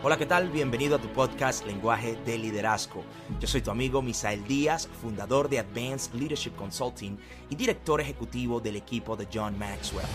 Hola, 0.00 0.16
¿qué 0.16 0.26
tal? 0.26 0.48
Bienvenido 0.50 0.94
a 0.94 1.00
tu 1.00 1.08
podcast 1.08 1.66
Lenguaje 1.66 2.16
de 2.24 2.38
Liderazgo. 2.38 3.02
Yo 3.40 3.48
soy 3.48 3.62
tu 3.62 3.72
amigo 3.72 4.00
Misael 4.00 4.46
Díaz, 4.46 4.88
fundador 5.02 5.48
de 5.48 5.58
Advanced 5.58 6.14
Leadership 6.14 6.54
Consulting 6.54 7.18
y 7.50 7.56
director 7.56 8.00
ejecutivo 8.00 8.60
del 8.60 8.76
equipo 8.76 9.16
de 9.16 9.26
John 9.32 9.58
Maxwell. 9.58 10.06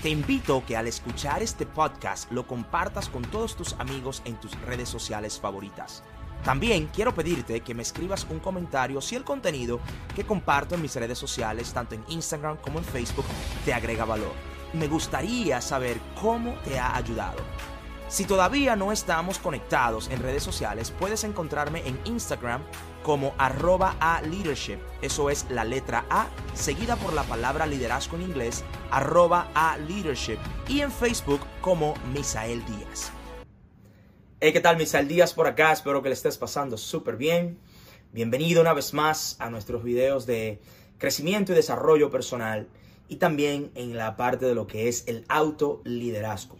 Te 0.00 0.10
invito 0.10 0.62
que 0.64 0.76
al 0.76 0.86
escuchar 0.86 1.42
este 1.42 1.66
podcast 1.66 2.30
lo 2.30 2.46
compartas 2.46 3.08
con 3.08 3.22
todos 3.22 3.56
tus 3.56 3.72
amigos 3.80 4.22
en 4.26 4.36
tus 4.36 4.52
redes 4.60 4.88
sociales 4.88 5.40
favoritas. 5.40 6.04
También 6.44 6.88
quiero 6.94 7.12
pedirte 7.12 7.62
que 7.62 7.74
me 7.74 7.82
escribas 7.82 8.24
un 8.30 8.38
comentario 8.38 9.00
si 9.00 9.16
el 9.16 9.24
contenido 9.24 9.80
que 10.14 10.22
comparto 10.22 10.76
en 10.76 10.82
mis 10.82 10.94
redes 10.94 11.18
sociales, 11.18 11.72
tanto 11.72 11.96
en 11.96 12.04
Instagram 12.06 12.58
como 12.58 12.78
en 12.78 12.84
Facebook, 12.84 13.26
te 13.64 13.74
agrega 13.74 14.04
valor. 14.04 14.34
Me 14.72 14.86
gustaría 14.86 15.60
saber 15.60 15.98
cómo 16.20 16.54
te 16.64 16.78
ha 16.78 16.94
ayudado. 16.94 17.42
Si 18.12 18.26
todavía 18.26 18.76
no 18.76 18.92
estamos 18.92 19.38
conectados 19.38 20.10
en 20.10 20.20
redes 20.20 20.42
sociales, 20.42 20.92
puedes 21.00 21.24
encontrarme 21.24 21.80
en 21.88 21.98
Instagram 22.04 22.62
como 23.02 23.34
arroba 23.38 23.96
a 24.00 24.20
leadership. 24.20 24.76
Eso 25.00 25.30
es 25.30 25.46
la 25.48 25.64
letra 25.64 26.04
A, 26.10 26.28
seguida 26.52 26.96
por 26.96 27.14
la 27.14 27.22
palabra 27.22 27.64
liderazgo 27.64 28.16
en 28.16 28.24
inglés, 28.24 28.64
arroba 28.90 29.50
a 29.54 29.78
leadership. 29.78 30.36
Y 30.68 30.82
en 30.82 30.92
Facebook 30.92 31.40
como 31.62 31.94
Misael 32.12 32.62
Díaz. 32.66 33.10
Hey, 34.40 34.52
¿qué 34.52 34.60
tal 34.60 34.76
Misael 34.76 35.08
Díaz 35.08 35.32
por 35.32 35.46
acá? 35.46 35.72
Espero 35.72 36.02
que 36.02 36.10
le 36.10 36.14
estés 36.14 36.36
pasando 36.36 36.76
súper 36.76 37.16
bien. 37.16 37.58
Bienvenido 38.12 38.60
una 38.60 38.74
vez 38.74 38.92
más 38.92 39.36
a 39.38 39.48
nuestros 39.48 39.82
videos 39.82 40.26
de 40.26 40.60
crecimiento 40.98 41.52
y 41.52 41.54
desarrollo 41.54 42.10
personal 42.10 42.68
y 43.08 43.16
también 43.16 43.70
en 43.74 43.96
la 43.96 44.18
parte 44.18 44.44
de 44.44 44.54
lo 44.54 44.66
que 44.66 44.88
es 44.88 45.04
el 45.06 45.24
autoliderazgo. 45.30 46.58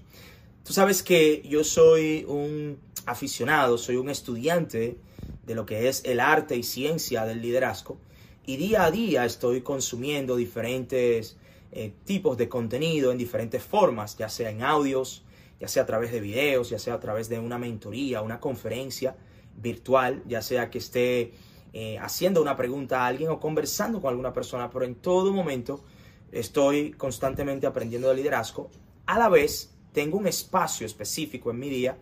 Tú 0.65 0.73
sabes 0.73 1.03
que 1.03 1.43
yo 1.43 1.65
soy 1.65 2.25
un 2.29 2.79
aficionado, 3.05 3.79
soy 3.79 3.97
un 3.97 4.09
estudiante 4.09 4.97
de 5.45 5.55
lo 5.57 5.67
que 5.67 5.89
es 5.89 6.05
el 6.05 6.21
arte 6.21 6.57
y 6.57 6.63
ciencia 6.63 7.25
del 7.25 7.43
liderazgo 7.43 7.99
y 8.47 8.57
día 8.57 8.85
a 8.85 8.91
día 8.93 9.25
estoy 9.25 9.63
consumiendo 9.63 10.37
diferentes 10.37 11.37
eh, 11.73 11.93
tipos 12.05 12.37
de 12.37 12.49
contenido 12.49 13.11
en 13.11 13.19
diferentes 13.19 13.61
formas, 13.61 14.17
ya 14.17 14.29
sea 14.29 14.51
en 14.51 14.63
audios, 14.63 15.25
ya 15.59 15.67
sea 15.67 15.83
a 15.83 15.87
través 15.87 16.13
de 16.13 16.21
videos, 16.21 16.71
ya 16.71 16.79
sea 16.79 16.95
a 16.95 17.01
través 17.01 17.29
de 17.29 17.41
una 17.41 17.59
mentoría, 17.59 18.23
una 18.23 18.39
conferencia 18.39 19.17
virtual, 19.57 20.23
ya 20.29 20.43
sea 20.43 20.71
que 20.71 20.79
esté 20.79 21.33
eh, 21.73 21.99
haciendo 21.99 22.41
una 22.41 22.57
pregunta 22.57 23.03
a 23.03 23.07
alguien 23.09 23.31
o 23.31 23.41
conversando 23.41 24.01
con 24.01 24.11
alguna 24.11 24.33
persona, 24.33 24.71
pero 24.71 24.85
en 24.85 24.95
todo 24.95 25.33
momento 25.33 25.83
estoy 26.31 26.93
constantemente 26.93 27.67
aprendiendo 27.67 28.09
de 28.09 28.15
liderazgo, 28.15 28.71
a 29.07 29.19
la 29.19 29.29
vez 29.29 29.73
tengo 29.93 30.19
un 30.19 30.27
espacio 30.27 30.87
específico 30.87 31.51
en 31.51 31.59
mi 31.59 31.69
día, 31.69 31.97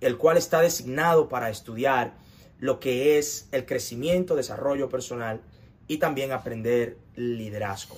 el 0.00 0.16
cual 0.18 0.36
está 0.36 0.60
designado 0.60 1.28
para 1.28 1.50
estudiar 1.50 2.14
lo 2.58 2.78
que 2.78 3.18
es 3.18 3.48
el 3.52 3.66
crecimiento, 3.66 4.36
desarrollo 4.36 4.88
personal 4.88 5.40
y 5.88 5.98
también 5.98 6.32
aprender 6.32 6.96
liderazgo. 7.16 7.96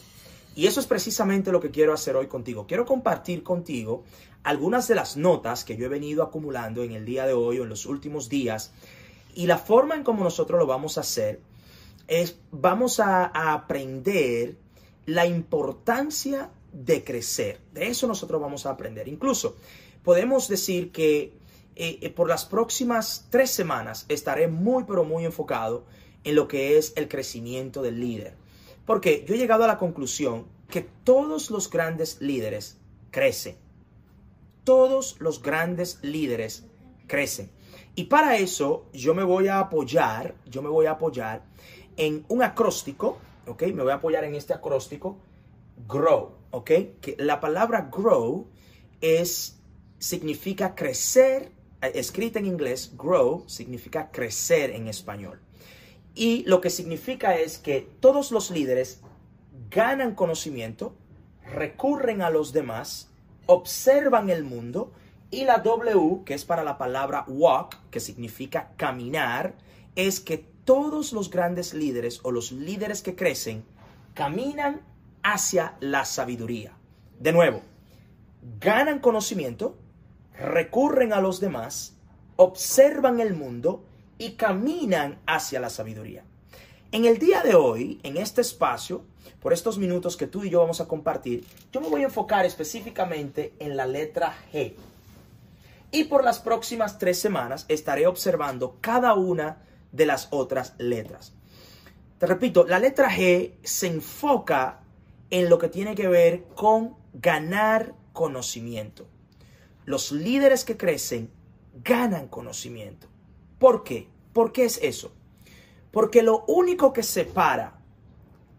Y 0.56 0.66
eso 0.66 0.80
es 0.80 0.86
precisamente 0.86 1.50
lo 1.50 1.60
que 1.60 1.70
quiero 1.70 1.92
hacer 1.92 2.16
hoy 2.16 2.28
contigo. 2.28 2.66
Quiero 2.66 2.86
compartir 2.86 3.42
contigo 3.42 4.04
algunas 4.44 4.86
de 4.86 4.94
las 4.94 5.16
notas 5.16 5.64
que 5.64 5.76
yo 5.76 5.86
he 5.86 5.88
venido 5.88 6.22
acumulando 6.22 6.82
en 6.82 6.92
el 6.92 7.04
día 7.04 7.26
de 7.26 7.32
hoy 7.32 7.58
o 7.58 7.64
en 7.64 7.68
los 7.68 7.86
últimos 7.86 8.28
días. 8.28 8.72
Y 9.34 9.46
la 9.46 9.58
forma 9.58 9.96
en 9.96 10.04
cómo 10.04 10.22
nosotros 10.22 10.58
lo 10.58 10.66
vamos 10.66 10.96
a 10.96 11.00
hacer 11.00 11.40
es, 12.06 12.38
vamos 12.52 13.00
a, 13.00 13.24
a 13.34 13.52
aprender 13.52 14.56
la 15.06 15.26
importancia 15.26 16.50
de 16.74 17.04
crecer. 17.04 17.60
De 17.72 17.86
eso 17.86 18.06
nosotros 18.06 18.40
vamos 18.40 18.66
a 18.66 18.70
aprender. 18.70 19.08
Incluso 19.08 19.56
podemos 20.02 20.48
decir 20.48 20.90
que 20.90 21.32
eh, 21.76 21.98
eh, 22.02 22.10
por 22.10 22.28
las 22.28 22.44
próximas 22.44 23.26
tres 23.30 23.50
semanas 23.50 24.04
estaré 24.08 24.48
muy, 24.48 24.84
pero 24.84 25.04
muy 25.04 25.24
enfocado 25.24 25.84
en 26.24 26.34
lo 26.34 26.48
que 26.48 26.76
es 26.76 26.92
el 26.96 27.08
crecimiento 27.08 27.80
del 27.80 28.00
líder. 28.00 28.34
Porque 28.84 29.24
yo 29.26 29.34
he 29.34 29.38
llegado 29.38 29.64
a 29.64 29.68
la 29.68 29.78
conclusión 29.78 30.46
que 30.68 30.82
todos 31.04 31.50
los 31.50 31.70
grandes 31.70 32.20
líderes 32.20 32.78
crecen. 33.10 33.56
Todos 34.64 35.16
los 35.20 35.42
grandes 35.42 35.98
líderes 36.02 36.64
crecen. 37.06 37.50
Y 37.94 38.04
para 38.04 38.36
eso 38.38 38.86
yo 38.92 39.14
me 39.14 39.22
voy 39.22 39.48
a 39.48 39.60
apoyar, 39.60 40.34
yo 40.46 40.62
me 40.62 40.68
voy 40.68 40.86
a 40.86 40.92
apoyar 40.92 41.44
en 41.96 42.24
un 42.28 42.42
acróstico, 42.42 43.18
¿ok? 43.46 43.62
Me 43.74 43.82
voy 43.82 43.92
a 43.92 43.96
apoyar 43.96 44.24
en 44.24 44.34
este 44.34 44.52
acróstico, 44.52 45.16
grow. 45.86 46.32
¿Ok? 46.54 46.70
Que 47.00 47.16
la 47.18 47.40
palabra 47.40 47.90
grow 47.92 48.46
es, 49.00 49.58
significa 49.98 50.74
crecer, 50.76 51.50
eh, 51.82 51.92
escrita 51.94 52.38
en 52.38 52.46
inglés, 52.46 52.92
grow 52.96 53.44
significa 53.48 54.10
crecer 54.12 54.70
en 54.70 54.86
español. 54.86 55.40
Y 56.14 56.44
lo 56.44 56.60
que 56.60 56.70
significa 56.70 57.36
es 57.36 57.58
que 57.58 57.80
todos 57.98 58.30
los 58.30 58.52
líderes 58.52 59.00
ganan 59.68 60.14
conocimiento, 60.14 60.94
recurren 61.52 62.22
a 62.22 62.30
los 62.30 62.52
demás, 62.52 63.10
observan 63.46 64.30
el 64.30 64.44
mundo 64.44 64.92
y 65.32 65.44
la 65.44 65.58
W, 65.58 66.22
que 66.24 66.34
es 66.34 66.44
para 66.44 66.62
la 66.62 66.78
palabra 66.78 67.24
walk, 67.26 67.76
que 67.90 67.98
significa 67.98 68.70
caminar, 68.76 69.56
es 69.96 70.20
que 70.20 70.38
todos 70.64 71.12
los 71.12 71.30
grandes 71.30 71.74
líderes 71.74 72.20
o 72.22 72.30
los 72.30 72.52
líderes 72.52 73.02
que 73.02 73.16
crecen 73.16 73.64
caminan 74.14 74.82
hacia 75.24 75.74
la 75.80 76.04
sabiduría. 76.04 76.72
De 77.18 77.32
nuevo, 77.32 77.62
ganan 78.60 79.00
conocimiento, 79.00 79.76
recurren 80.38 81.12
a 81.12 81.20
los 81.20 81.40
demás, 81.40 81.96
observan 82.36 83.18
el 83.18 83.34
mundo 83.34 83.84
y 84.18 84.32
caminan 84.32 85.18
hacia 85.26 85.58
la 85.58 85.70
sabiduría. 85.70 86.24
En 86.92 87.06
el 87.06 87.18
día 87.18 87.42
de 87.42 87.56
hoy, 87.56 87.98
en 88.04 88.18
este 88.18 88.42
espacio, 88.42 89.04
por 89.40 89.52
estos 89.52 89.78
minutos 89.78 90.16
que 90.16 90.26
tú 90.26 90.44
y 90.44 90.50
yo 90.50 90.60
vamos 90.60 90.80
a 90.80 90.86
compartir, 90.86 91.44
yo 91.72 91.80
me 91.80 91.88
voy 91.88 92.02
a 92.02 92.06
enfocar 92.06 92.44
específicamente 92.44 93.54
en 93.58 93.76
la 93.76 93.86
letra 93.86 94.36
G. 94.52 94.74
Y 95.90 96.04
por 96.04 96.22
las 96.22 96.38
próximas 96.38 96.98
tres 96.98 97.18
semanas 97.18 97.64
estaré 97.68 98.06
observando 98.06 98.76
cada 98.80 99.14
una 99.14 99.62
de 99.90 100.06
las 100.06 100.28
otras 100.30 100.74
letras. 100.78 101.32
Te 102.18 102.26
repito, 102.26 102.64
la 102.64 102.78
letra 102.78 103.10
G 103.10 103.54
se 103.62 103.86
enfoca 103.86 104.83
en 105.30 105.48
lo 105.48 105.58
que 105.58 105.68
tiene 105.68 105.94
que 105.94 106.08
ver 106.08 106.44
con 106.54 106.96
ganar 107.12 107.94
conocimiento. 108.12 109.06
Los 109.84 110.12
líderes 110.12 110.64
que 110.64 110.76
crecen 110.76 111.30
ganan 111.82 112.28
conocimiento. 112.28 113.08
¿Por 113.58 113.84
qué? 113.84 114.08
¿Por 114.32 114.52
qué 114.52 114.64
es 114.64 114.78
eso? 114.82 115.12
Porque 115.90 116.22
lo 116.22 116.44
único 116.46 116.92
que 116.92 117.02
separa 117.02 117.80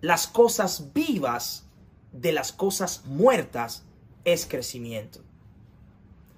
las 0.01 0.27
cosas 0.27 0.93
vivas 0.93 1.65
de 2.11 2.31
las 2.31 2.51
cosas 2.51 3.05
muertas 3.05 3.83
es 4.23 4.45
crecimiento. 4.45 5.21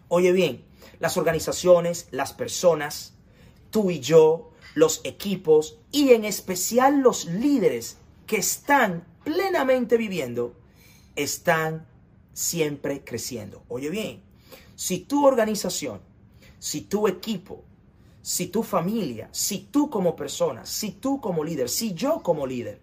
Oye 0.07 0.31
bien, 0.31 0.63
las 0.99 1.17
organizaciones, 1.17 2.07
las 2.11 2.33
personas, 2.33 3.13
tú 3.69 3.91
y 3.91 3.99
yo, 3.99 4.51
los 4.73 5.01
equipos 5.03 5.79
y 5.91 6.11
en 6.11 6.23
especial 6.23 6.99
los 6.99 7.25
líderes 7.25 7.97
que 8.25 8.37
están 8.37 9.05
plenamente 9.27 9.97
viviendo, 9.97 10.55
están 11.17 11.85
siempre 12.31 13.03
creciendo. 13.03 13.61
Oye 13.67 13.89
bien, 13.89 14.23
si 14.75 14.99
tu 14.99 15.25
organización, 15.25 15.99
si 16.59 16.79
tu 16.79 17.09
equipo, 17.09 17.65
si 18.21 18.47
tu 18.47 18.63
familia, 18.63 19.27
si 19.33 19.59
tú 19.59 19.89
como 19.89 20.15
persona, 20.15 20.65
si 20.65 20.91
tú 20.91 21.19
como 21.19 21.43
líder, 21.43 21.67
si 21.67 21.93
yo 21.93 22.23
como 22.23 22.47
líder, 22.47 22.79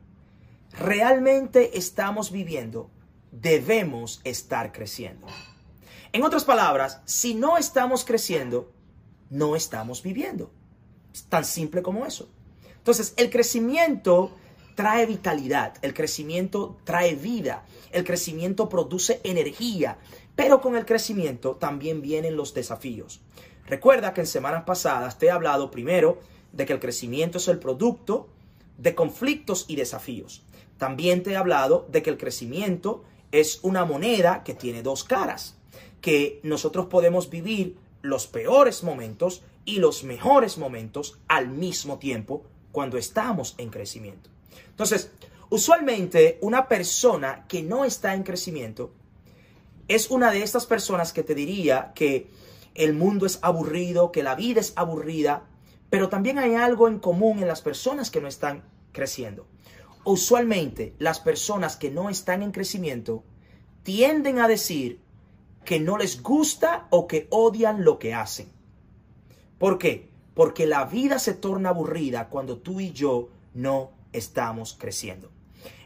realmente 0.72 1.78
estamos 1.78 2.31
viviendo, 2.31 2.91
debemos 3.32 4.21
estar 4.25 4.71
creciendo. 4.71 5.26
En 6.12 6.25
otras 6.25 6.44
palabras, 6.44 7.00
si 7.06 7.35
no 7.35 7.56
estamos 7.56 8.05
creciendo, 8.05 8.70
no 9.31 9.56
estamos 9.56 10.02
viviendo. 10.02 10.50
Es 11.11 11.23
tan 11.23 11.47
simple 11.47 11.81
como 11.82 12.05
eso. 12.05 12.29
Entonces, 12.76 13.14
el 13.17 13.31
crecimiento 13.31 14.31
trae 14.75 15.06
vitalidad, 15.06 15.75
el 15.82 15.94
crecimiento 15.94 16.76
trae 16.85 17.15
vida, 17.15 17.65
el 17.93 18.05
crecimiento 18.05 18.69
produce 18.69 19.21
energía, 19.25 19.99
pero 20.37 20.61
con 20.61 20.76
el 20.76 20.85
crecimiento 20.85 21.56
también 21.56 22.03
vienen 22.03 22.37
los 22.37 22.55
desafíos. 22.55 23.21
Recuerda 23.67 24.12
que 24.12 24.23
en 24.23 24.26
semanas 24.26 24.65
pasadas 24.65 25.19
te 25.19 25.26
he 25.26 25.31
hablado 25.31 25.71
primero 25.71 26.19
de 26.53 26.67
que 26.67 26.73
el 26.73 26.81
crecimiento 26.81 27.38
es 27.38 27.49
el 27.49 27.59
producto 27.59 28.29
de 28.79 28.94
conflictos 28.94 29.65
y 29.69 29.76
desafíos. 29.76 30.43
También 30.79 31.23
te 31.23 31.32
he 31.32 31.37
hablado 31.37 31.87
de 31.91 32.03
que 32.03 32.11
el 32.11 32.19
crecimiento 32.19 33.05
es 33.32 33.61
una 33.62 33.85
moneda 33.85 34.43
que 34.44 34.55
tiene 34.55 34.82
dos 34.82 35.05
caras, 35.05 35.56
que 36.00 36.41
nosotros 36.43 36.87
podemos 36.87 37.31
vivir 37.31 37.76
los 38.03 38.26
peores 38.26 38.82
momentos 38.82 39.43
y 39.65 39.79
los 39.79 40.05
mejores 40.05 40.59
momentos 40.59 41.19
al 41.26 41.49
mismo 41.49 41.99
tiempo 41.99 42.44
cuando 42.71 42.99
estamos 42.99 43.55
en 43.56 43.71
crecimiento. 43.71 44.31
Entonces, 44.70 45.10
usualmente 45.50 46.38
una 46.40 46.68
persona 46.68 47.46
que 47.48 47.62
no 47.62 47.84
está 47.84 48.14
en 48.14 48.22
crecimiento 48.22 48.92
es 49.88 50.10
una 50.10 50.30
de 50.30 50.42
estas 50.42 50.66
personas 50.66 51.12
que 51.12 51.22
te 51.22 51.34
diría 51.34 51.92
que 51.94 52.30
el 52.74 52.94
mundo 52.94 53.26
es 53.26 53.38
aburrido, 53.42 54.12
que 54.12 54.22
la 54.22 54.34
vida 54.34 54.60
es 54.60 54.72
aburrida, 54.76 55.44
pero 55.90 56.08
también 56.08 56.38
hay 56.38 56.54
algo 56.54 56.88
en 56.88 56.98
común 56.98 57.38
en 57.38 57.48
las 57.48 57.62
personas 57.62 58.10
que 58.10 58.20
no 58.20 58.28
están 58.28 58.64
creciendo. 58.92 59.46
Usualmente 60.04 60.94
las 60.98 61.20
personas 61.20 61.76
que 61.76 61.90
no 61.90 62.10
están 62.10 62.42
en 62.42 62.50
crecimiento 62.50 63.24
tienden 63.82 64.38
a 64.38 64.48
decir 64.48 65.00
que 65.64 65.80
no 65.80 65.96
les 65.96 66.22
gusta 66.22 66.88
o 66.90 67.06
que 67.06 67.26
odian 67.30 67.84
lo 67.84 67.98
que 67.98 68.14
hacen. 68.14 68.50
¿Por 69.58 69.78
qué? 69.78 70.10
Porque 70.34 70.66
la 70.66 70.84
vida 70.84 71.18
se 71.18 71.34
torna 71.34 71.70
aburrida 71.70 72.28
cuando 72.28 72.58
tú 72.58 72.80
y 72.80 72.92
yo 72.92 73.28
no 73.54 73.92
estamos 74.14 74.76
creciendo. 74.78 75.31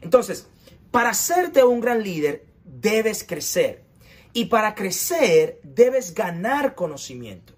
Entonces, 0.01 0.47
para 0.91 1.11
hacerte 1.11 1.65
un 1.65 1.81
gran 1.81 2.03
líder, 2.03 2.47
debes 2.65 3.25
crecer. 3.25 3.85
Y 4.33 4.47
para 4.47 4.75
crecer, 4.75 5.61
debes 5.63 6.15
ganar 6.15 6.75
conocimiento. 6.75 7.55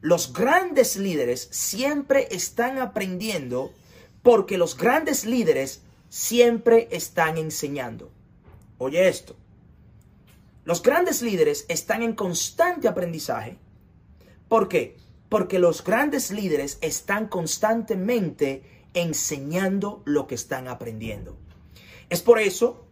Los 0.00 0.32
grandes 0.32 0.96
líderes 0.96 1.48
siempre 1.52 2.28
están 2.30 2.78
aprendiendo 2.78 3.72
porque 4.22 4.58
los 4.58 4.76
grandes 4.76 5.26
líderes 5.26 5.82
siempre 6.08 6.88
están 6.90 7.38
enseñando. 7.38 8.10
Oye 8.78 9.08
esto. 9.08 9.36
Los 10.64 10.82
grandes 10.82 11.22
líderes 11.22 11.66
están 11.68 12.02
en 12.02 12.14
constante 12.14 12.88
aprendizaje. 12.88 13.58
¿Por 14.48 14.68
qué? 14.68 14.96
Porque 15.28 15.58
los 15.58 15.84
grandes 15.84 16.30
líderes 16.30 16.78
están 16.80 17.28
constantemente 17.28 18.79
enseñando 18.94 20.02
lo 20.04 20.26
que 20.26 20.34
están 20.34 20.68
aprendiendo. 20.68 21.36
Es 22.08 22.22
por 22.22 22.38
eso 22.40 22.86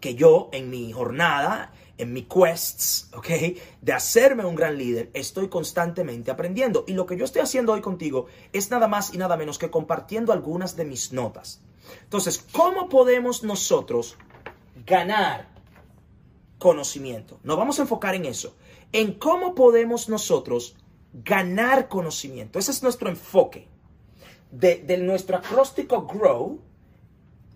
que 0.00 0.14
yo 0.14 0.48
en 0.52 0.70
mi 0.70 0.92
jornada, 0.92 1.72
en 1.98 2.12
mi 2.12 2.22
quests. 2.22 3.10
De 3.80 3.92
hacerme 3.92 4.44
un 4.44 4.54
gran 4.54 4.78
líder, 4.78 5.10
estoy 5.14 5.48
constantemente 5.48 6.30
aprendiendo. 6.30 6.84
Y 6.86 6.92
lo 6.92 7.06
que 7.06 7.16
yo 7.16 7.24
estoy 7.24 7.42
haciendo 7.42 7.72
hoy 7.72 7.80
contigo 7.80 8.26
es 8.52 8.70
nada 8.70 8.88
más 8.88 9.14
y 9.14 9.18
nada 9.18 9.36
menos 9.36 9.58
que 9.58 9.70
compartiendo 9.70 10.32
algunas 10.32 10.76
de 10.76 10.84
mis 10.84 11.12
notas. 11.12 11.62
Entonces, 12.02 12.44
¿cómo 12.52 12.88
podemos 12.88 13.42
nosotros 13.42 14.16
ganar 14.86 15.48
conocimiento? 16.58 17.38
Nos 17.42 17.56
vamos 17.56 17.78
a 17.78 17.82
enfocar 17.82 18.14
en 18.14 18.24
eso, 18.24 18.56
en 18.92 19.14
cómo 19.14 19.54
podemos 19.54 20.08
nosotros 20.08 20.76
ganar 21.12 21.88
conocimiento. 21.88 22.58
Ese 22.58 22.70
es 22.70 22.82
nuestro 22.82 23.08
enfoque. 23.08 23.68
De, 24.56 24.98
nuestro 24.98 25.36
acróstico 25.36 26.06
GROW, 26.06 26.60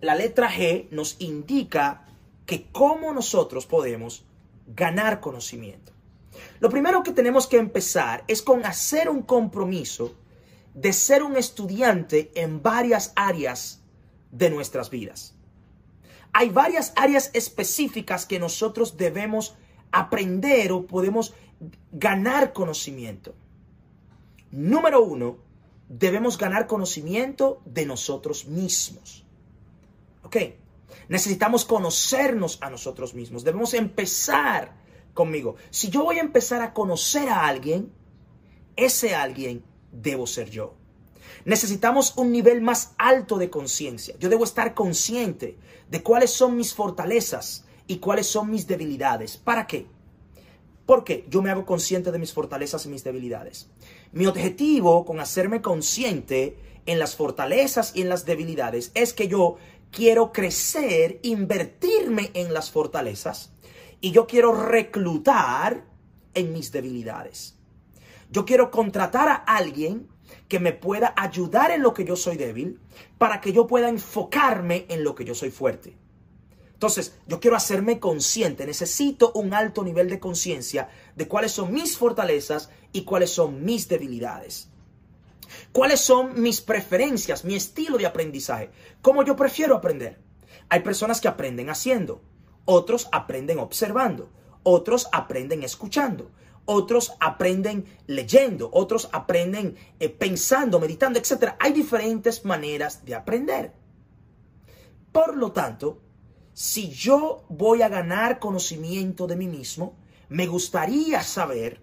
la 0.01 0.15
letra 0.15 0.51
G 0.51 0.89
nos 0.91 1.15
indica 1.19 2.05
que 2.45 2.69
cómo 2.71 3.13
nosotros 3.13 3.65
podemos 3.65 4.25
ganar 4.67 5.21
conocimiento. 5.21 5.93
Lo 6.59 6.69
primero 6.69 7.01
que 7.01 7.13
tenemos 7.13 7.47
que 7.47 7.57
empezar 7.57 8.25
es 8.27 8.41
con 8.41 8.65
hacer 8.65 9.07
un 9.07 9.21
compromiso 9.21 10.13
de 10.73 10.91
ser 10.91 11.23
un 11.23 11.37
estudiante 11.37 12.31
en 12.35 12.61
varias 12.61 13.13
áreas 13.15 13.81
de 14.31 14.49
nuestras 14.49 14.89
vidas. 14.89 15.35
Hay 16.33 16.49
varias 16.49 16.91
áreas 16.97 17.31
específicas 17.33 18.25
que 18.25 18.39
nosotros 18.39 18.97
debemos 18.97 19.55
aprender 19.91 20.73
o 20.73 20.85
podemos 20.85 21.33
ganar 21.93 22.51
conocimiento. 22.51 23.33
Número 24.51 25.01
uno, 25.01 25.48
debemos 25.89 26.37
ganar 26.37 26.67
conocimiento 26.67 27.61
de 27.65 27.85
nosotros 27.85 28.45
mismos. 28.45 29.25
¿Ok? 30.23 30.37
Necesitamos 31.09 31.65
conocernos 31.65 32.59
a 32.61 32.69
nosotros 32.69 33.15
mismos. 33.15 33.43
Debemos 33.43 33.73
empezar 33.73 34.77
conmigo. 35.13 35.55
Si 35.71 35.89
yo 35.89 36.03
voy 36.03 36.17
a 36.17 36.21
empezar 36.21 36.61
a 36.61 36.73
conocer 36.73 37.29
a 37.29 37.47
alguien, 37.47 37.91
ese 38.75 39.15
alguien 39.15 39.63
debo 39.91 40.27
ser 40.27 40.49
yo. 40.51 40.75
Necesitamos 41.45 42.15
un 42.17 42.31
nivel 42.31 42.61
más 42.61 42.93
alto 42.97 43.37
de 43.37 43.49
conciencia. 43.49 44.15
Yo 44.19 44.29
debo 44.29 44.43
estar 44.43 44.75
consciente 44.75 45.57
de 45.89 46.03
cuáles 46.03 46.31
son 46.31 46.55
mis 46.55 46.73
fortalezas 46.73 47.65
y 47.87 47.97
cuáles 47.97 48.27
son 48.27 48.51
mis 48.51 48.67
debilidades. 48.67 49.37
¿Para 49.37 49.65
qué? 49.65 49.87
Porque 50.85 51.25
yo 51.29 51.41
me 51.41 51.49
hago 51.49 51.65
consciente 51.65 52.11
de 52.11 52.19
mis 52.19 52.33
fortalezas 52.33 52.85
y 52.85 52.89
mis 52.89 53.03
debilidades. 53.03 53.69
Mi 54.11 54.25
objetivo 54.25 55.05
con 55.05 55.19
hacerme 55.19 55.61
consciente 55.61 56.57
en 56.85 56.97
las 56.97 57.15
fortalezas 57.15 57.95
y 57.95 58.01
en 58.01 58.09
las 58.09 58.25
debilidades 58.25 58.91
es 58.95 59.13
que 59.13 59.27
yo 59.27 59.57
quiero 59.91 60.31
crecer, 60.31 61.19
invertirme 61.21 62.31
en 62.33 62.53
las 62.53 62.71
fortalezas 62.71 63.51
y 64.01 64.11
yo 64.11 64.25
quiero 64.25 64.53
reclutar 64.53 65.85
en 66.33 66.53
mis 66.53 66.71
debilidades. 66.71 67.55
Yo 68.31 68.45
quiero 68.45 68.71
contratar 68.71 69.27
a 69.27 69.35
alguien 69.35 70.07
que 70.47 70.59
me 70.59 70.73
pueda 70.73 71.13
ayudar 71.15 71.71
en 71.71 71.81
lo 71.83 71.93
que 71.93 72.05
yo 72.05 72.15
soy 72.15 72.37
débil 72.37 72.79
para 73.17 73.41
que 73.41 73.53
yo 73.53 73.67
pueda 73.67 73.89
enfocarme 73.89 74.85
en 74.89 75.03
lo 75.03 75.15
que 75.15 75.25
yo 75.25 75.35
soy 75.35 75.51
fuerte. 75.51 75.95
Entonces, 76.79 77.13
yo 77.27 77.41
quiero 77.41 77.57
hacerme 77.57 77.99
consciente, 77.99 78.65
necesito 78.65 79.33
un 79.33 79.53
alto 79.53 79.83
nivel 79.83 80.09
de 80.09 80.17
conciencia 80.17 80.87
de 81.13 81.27
cuáles 81.27 81.51
son 81.51 81.73
mis 81.73 81.97
fortalezas 81.97 82.69
y 82.93 83.01
cuáles 83.01 83.31
son 83.31 83.65
mis 83.65 83.89
debilidades. 83.89 84.69
¿Cuáles 85.73 85.99
son 85.99 86.41
mis 86.41 86.61
preferencias, 86.61 87.43
mi 87.43 87.55
estilo 87.55 87.97
de 87.97 88.05
aprendizaje? 88.05 88.71
¿Cómo 89.01 89.23
yo 89.23 89.35
prefiero 89.35 89.75
aprender? 89.75 90.21
Hay 90.69 90.79
personas 90.79 91.19
que 91.19 91.27
aprenden 91.27 91.69
haciendo, 91.69 92.21
otros 92.63 93.09
aprenden 93.11 93.59
observando, 93.59 94.29
otros 94.63 95.09
aprenden 95.11 95.63
escuchando, 95.63 96.31
otros 96.63 97.11
aprenden 97.19 97.87
leyendo, 98.07 98.69
otros 98.71 99.09
aprenden 99.11 99.75
eh, 99.99 100.07
pensando, 100.07 100.79
meditando, 100.79 101.19
etc. 101.19 101.55
Hay 101.59 101.73
diferentes 101.73 102.45
maneras 102.45 103.03
de 103.03 103.15
aprender. 103.15 103.73
Por 105.11 105.35
lo 105.35 105.51
tanto, 105.51 106.03
si 106.59 106.89
yo 106.89 107.45
voy 107.47 107.83
a 107.83 107.87
ganar 107.87 108.37
conocimiento 108.37 109.27
de 109.27 109.37
mí 109.37 109.47
mismo, 109.47 109.95
me 110.27 110.45
gustaría 110.45 111.23
saber 111.23 111.81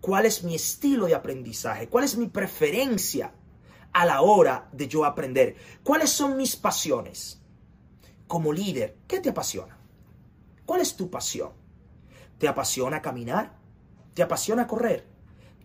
cuál 0.00 0.24
es 0.24 0.44
mi 0.44 0.54
estilo 0.54 1.04
de 1.04 1.14
aprendizaje, 1.14 1.90
cuál 1.90 2.04
es 2.04 2.16
mi 2.16 2.28
preferencia 2.28 3.34
a 3.92 4.06
la 4.06 4.22
hora 4.22 4.70
de 4.72 4.88
yo 4.88 5.04
aprender, 5.04 5.56
cuáles 5.82 6.08
son 6.08 6.38
mis 6.38 6.56
pasiones. 6.56 7.42
Como 8.26 8.50
líder, 8.50 8.96
¿qué 9.06 9.20
te 9.20 9.28
apasiona? 9.28 9.76
¿Cuál 10.64 10.80
es 10.80 10.96
tu 10.96 11.10
pasión? 11.10 11.50
¿Te 12.38 12.48
apasiona 12.48 13.02
caminar? 13.02 13.58
¿Te 14.14 14.22
apasiona 14.22 14.66
correr? 14.66 15.06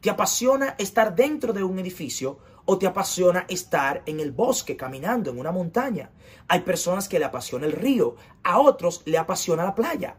¿Te 0.01 0.10
apasiona 0.10 0.75
estar 0.77 1.15
dentro 1.15 1.53
de 1.53 1.63
un 1.63 1.79
edificio 1.79 2.39
o 2.69 2.77
te 2.77 2.85
apasiona 2.85 3.47
estar 3.49 4.03
en 4.05 4.19
el 4.19 4.31
bosque 4.31 4.77
caminando 4.77 5.31
en 5.31 5.39
una 5.39 5.51
montaña? 5.51 6.11
Hay 6.47 6.59
personas 6.59 7.09
que 7.09 7.17
le 7.17 7.25
apasiona 7.25 7.65
el 7.65 7.71
río, 7.71 8.15
a 8.43 8.59
otros 8.59 9.01
le 9.05 9.17
apasiona 9.17 9.63
la 9.63 9.73
playa. 9.73 10.17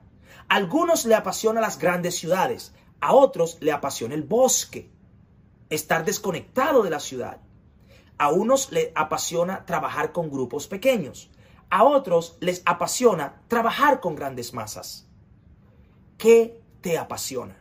A 0.48 0.56
algunos 0.56 1.04
le 1.04 1.14
apasiona 1.14 1.60
las 1.60 1.78
grandes 1.78 2.16
ciudades, 2.16 2.74
a 3.00 3.14
otros 3.14 3.58
le 3.60 3.70
apasiona 3.70 4.16
el 4.16 4.24
bosque, 4.24 4.90
estar 5.68 6.04
desconectado 6.04 6.82
de 6.82 6.90
la 6.90 6.98
ciudad. 6.98 7.38
A 8.18 8.32
unos 8.32 8.72
le 8.72 8.90
apasiona 8.96 9.64
trabajar 9.64 10.10
con 10.10 10.28
grupos 10.28 10.66
pequeños. 10.66 11.30
A 11.70 11.84
otros 11.84 12.36
les 12.40 12.62
apasiona 12.66 13.42
trabajar 13.46 14.00
con 14.00 14.16
grandes 14.16 14.52
masas. 14.52 15.06
¿Qué 16.18 16.60
te 16.80 16.98
apasiona? 16.98 17.59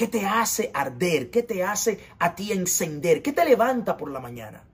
¿Qué 0.00 0.08
te 0.08 0.24
hace 0.24 0.70
arder? 0.72 1.28
¿Qué 1.30 1.42
te 1.42 1.62
hace 1.62 2.00
a 2.18 2.34
ti 2.34 2.52
encender? 2.52 3.20
¿Qué 3.20 3.32
te 3.32 3.44
levanta 3.44 3.98
por 3.98 4.10
la 4.10 4.18
mañana? 4.18 4.64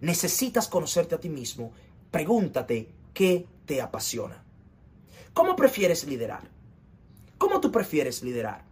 Necesitas 0.00 0.68
conocerte 0.68 1.16
a 1.16 1.18
ti 1.18 1.28
mismo. 1.28 1.72
Pregúntate 2.12 2.88
qué 3.12 3.48
te 3.66 3.82
apasiona. 3.82 4.44
¿Cómo 5.32 5.56
prefieres 5.56 6.04
liderar? 6.04 6.48
¿Cómo 7.36 7.60
tú 7.60 7.72
prefieres 7.72 8.22
liderar? 8.22 8.64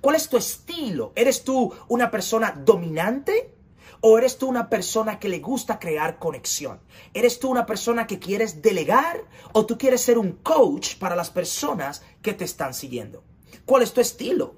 ¿Cuál 0.00 0.16
es 0.16 0.30
tu 0.30 0.38
estilo? 0.38 1.12
¿Eres 1.14 1.44
tú 1.44 1.74
una 1.88 2.10
persona 2.10 2.52
dominante? 2.64 3.54
¿O 4.00 4.16
eres 4.16 4.38
tú 4.38 4.48
una 4.48 4.70
persona 4.70 5.18
que 5.18 5.28
le 5.28 5.40
gusta 5.40 5.78
crear 5.78 6.18
conexión? 6.18 6.80
¿Eres 7.12 7.38
tú 7.38 7.50
una 7.50 7.66
persona 7.66 8.06
que 8.06 8.18
quieres 8.18 8.62
delegar? 8.62 9.22
¿O 9.52 9.66
tú 9.66 9.76
quieres 9.76 10.00
ser 10.00 10.16
un 10.16 10.38
coach 10.42 10.96
para 10.96 11.14
las 11.14 11.28
personas 11.28 12.02
que 12.22 12.32
te 12.32 12.44
están 12.44 12.72
siguiendo? 12.72 13.24
¿Cuál 13.66 13.82
es 13.82 13.92
tu 13.92 14.00
estilo? 14.00 14.57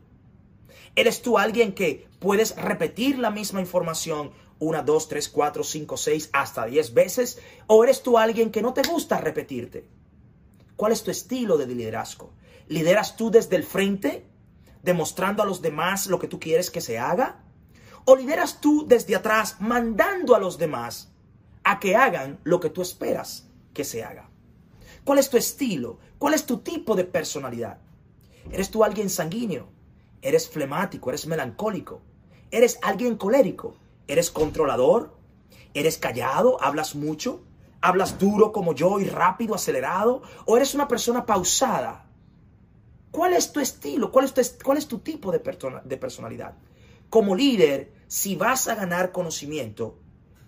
¿Eres 0.97 1.23
tú 1.23 1.39
alguien 1.39 1.73
que 1.73 2.09
puedes 2.19 2.57
repetir 2.57 3.19
la 3.19 3.31
misma 3.31 3.61
información 3.61 4.33
una, 4.59 4.83
dos, 4.83 5.09
tres, 5.09 5.29
cuatro, 5.29 5.65
cinco, 5.65 5.97
seis, 5.97 6.29
hasta 6.33 6.67
diez 6.67 6.93
veces? 6.93 7.39
¿O 7.67 7.83
eres 7.83 8.03
tú 8.03 8.19
alguien 8.19 8.51
que 8.51 8.63
no 8.63 8.75
te 8.75 8.83
gusta 8.83 9.19
repetirte? 9.19 9.87
¿Cuál 10.77 10.93
es 10.93 11.03
tu 11.03 11.11
estilo 11.11 11.57
de 11.57 11.67
liderazgo? 11.67 12.33
¿Lideras 12.69 13.17
tú 13.17 13.31
desde 13.31 13.57
el 13.57 13.65
frente, 13.65 14.27
demostrando 14.83 15.43
a 15.43 15.47
los 15.47 15.63
demás 15.63 16.07
lo 16.07 16.19
que 16.19 16.29
tú 16.29 16.39
quieres 16.39 16.71
que 16.71 16.81
se 16.81 16.99
haga? 16.99 17.43
¿O 18.05 18.17
lideras 18.17 18.61
tú 18.61 18.87
desde 18.87 19.17
atrás, 19.17 19.57
mandando 19.61 20.35
a 20.35 20.39
los 20.39 20.59
demás 20.59 21.13
a 21.65 21.81
que 21.81 21.97
hagan 21.97 22.39
lo 22.45 22.61
que 22.61 22.71
tú 22.71 22.83
esperas 22.83 23.49
que 23.73 23.85
se 23.85 24.05
haga? 24.05 24.29
¿Cuál 25.05 25.19
es 25.19 25.31
tu 25.31 25.37
estilo? 25.37 25.99
¿Cuál 26.19 26.35
es 26.35 26.45
tu 26.45 26.59
tipo 26.59 26.95
de 26.97 27.05
personalidad? 27.05 27.79
¿Eres 28.53 28.71
tú 28.71 28.85
alguien 28.85 29.09
sanguíneo? 29.11 29.69
Eres 30.23 30.49
flemático, 30.49 31.11
eres 31.11 31.27
melancólico, 31.27 32.03
eres 32.51 32.79
alguien 32.83 33.17
colérico, 33.17 33.77
eres 34.07 34.31
controlador, 34.31 35.17
eres 35.75 35.99
callado, 35.99 36.63
hablas 36.63 36.95
mucho, 36.95 37.43
hablas 37.81 38.19
duro 38.19 38.53
como 38.53 38.75
yo 38.75 39.01
y 39.01 39.05
rápido, 39.05 39.55
acelerado, 39.55 40.23
o 40.47 40.57
eres 40.57 40.75
una 40.75 40.89
persona 40.89 41.27
pausada. 41.27 42.07
¿Cuál 43.11 43.33
es 43.33 43.53
tu 43.53 43.61
estilo? 43.61 44.13
¿Cuál 44.13 44.27
es 44.27 44.35
tu, 44.35 44.43
cuál 44.63 44.79
es 44.79 44.87
tu 44.87 44.99
tipo 44.99 45.33
de, 45.33 45.41
de 45.85 45.97
personalidad? 45.97 46.55
Como 47.09 47.35
líder, 47.35 47.93
si 48.07 48.37
vas 48.37 48.69
a 48.69 48.75
ganar 48.75 49.11
conocimiento, 49.11 49.99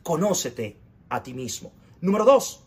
conócete 0.02 0.78
a 1.08 1.22
ti 1.22 1.34
mismo. 1.34 1.72
Número 2.00 2.24
dos, 2.24 2.64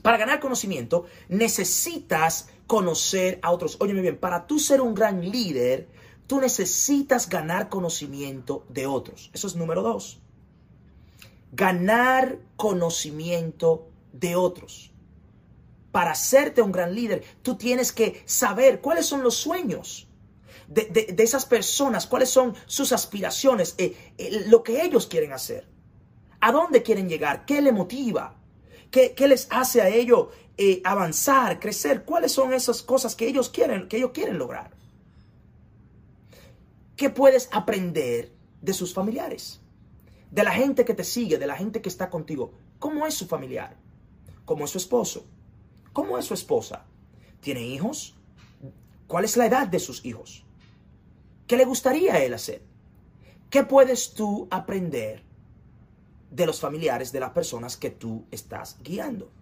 para 0.00 0.16
ganar 0.16 0.40
conocimiento 0.40 1.04
necesitas 1.28 2.48
conocer 2.66 3.38
a 3.42 3.50
otros. 3.50 3.76
Óyeme 3.80 4.00
bien, 4.00 4.18
para 4.18 4.46
tú 4.46 4.58
ser 4.58 4.80
un 4.80 4.94
gran 4.94 5.30
líder, 5.30 5.88
tú 6.26 6.40
necesitas 6.40 7.28
ganar 7.28 7.68
conocimiento 7.68 8.64
de 8.68 8.86
otros. 8.86 9.30
Eso 9.32 9.46
es 9.46 9.56
número 9.56 9.82
dos. 9.82 10.20
Ganar 11.52 12.38
conocimiento 12.56 13.88
de 14.12 14.36
otros. 14.36 14.92
Para 15.90 16.12
hacerte 16.12 16.62
un 16.62 16.72
gran 16.72 16.94
líder, 16.94 17.22
tú 17.42 17.56
tienes 17.56 17.92
que 17.92 18.22
saber 18.24 18.80
cuáles 18.80 19.06
son 19.06 19.22
los 19.22 19.34
sueños 19.34 20.08
de, 20.68 21.14
esas 21.18 21.44
personas, 21.44 22.06
cuáles 22.06 22.30
son 22.30 22.54
sus 22.66 22.92
aspiraciones, 22.92 23.74
eh, 23.78 23.94
eh, 24.16 24.44
lo 24.48 24.62
que 24.62 24.82
ellos 24.82 25.06
quieren 25.06 25.32
hacer, 25.32 25.68
a 26.40 26.50
dónde 26.50 26.82
quieren 26.82 27.08
llegar, 27.08 27.44
qué 27.44 27.60
le 27.60 27.72
motiva, 27.72 28.36
qué, 28.90 29.14
les 29.28 29.48
hace 29.50 29.82
a 29.82 29.88
ellos 29.88 30.28
eh, 30.56 30.80
avanzar, 30.84 31.60
crecer, 31.60 32.04
cuáles 32.04 32.32
son 32.32 32.52
esas 32.52 32.82
cosas 32.82 33.14
que 33.14 33.26
ellos 33.26 33.48
quieren, 33.48 33.88
que 33.88 33.98
ellos 33.98 34.12
quieren 34.12 34.38
lograr. 34.38 34.70
¿Qué 37.02 37.10
puedes 37.10 37.48
aprender 37.50 38.30
de 38.60 38.72
sus 38.72 38.94
familiares? 38.94 39.60
De 40.30 40.44
la 40.44 40.52
gente 40.52 40.84
que 40.84 40.94
te 40.94 41.02
sigue, 41.02 41.36
de 41.36 41.48
la 41.48 41.56
gente 41.56 41.82
que 41.82 41.88
está 41.88 42.08
contigo. 42.10 42.52
¿Cómo 42.78 43.08
es 43.08 43.14
su 43.14 43.26
familiar? 43.26 43.76
¿Cómo 44.44 44.66
es 44.66 44.70
su 44.70 44.78
esposo? 44.78 45.26
¿Cómo 45.92 46.16
es 46.16 46.26
su 46.26 46.34
esposa? 46.34 46.84
¿Tiene 47.40 47.60
hijos? 47.60 48.14
¿Cuál 49.08 49.24
es 49.24 49.36
la 49.36 49.46
edad 49.46 49.66
de 49.66 49.80
sus 49.80 50.04
hijos? 50.04 50.44
¿Qué 51.48 51.56
le 51.56 51.64
gustaría 51.64 52.14
a 52.14 52.22
él 52.22 52.34
hacer? 52.34 52.62
¿Qué 53.50 53.64
puedes 53.64 54.14
tú 54.14 54.46
aprender 54.48 55.24
de 56.30 56.46
los 56.46 56.60
familiares 56.60 57.10
de 57.10 57.18
las 57.18 57.30
personas 57.30 57.76
que 57.76 57.90
tú 57.90 58.26
estás 58.30 58.78
guiando? 58.80 59.32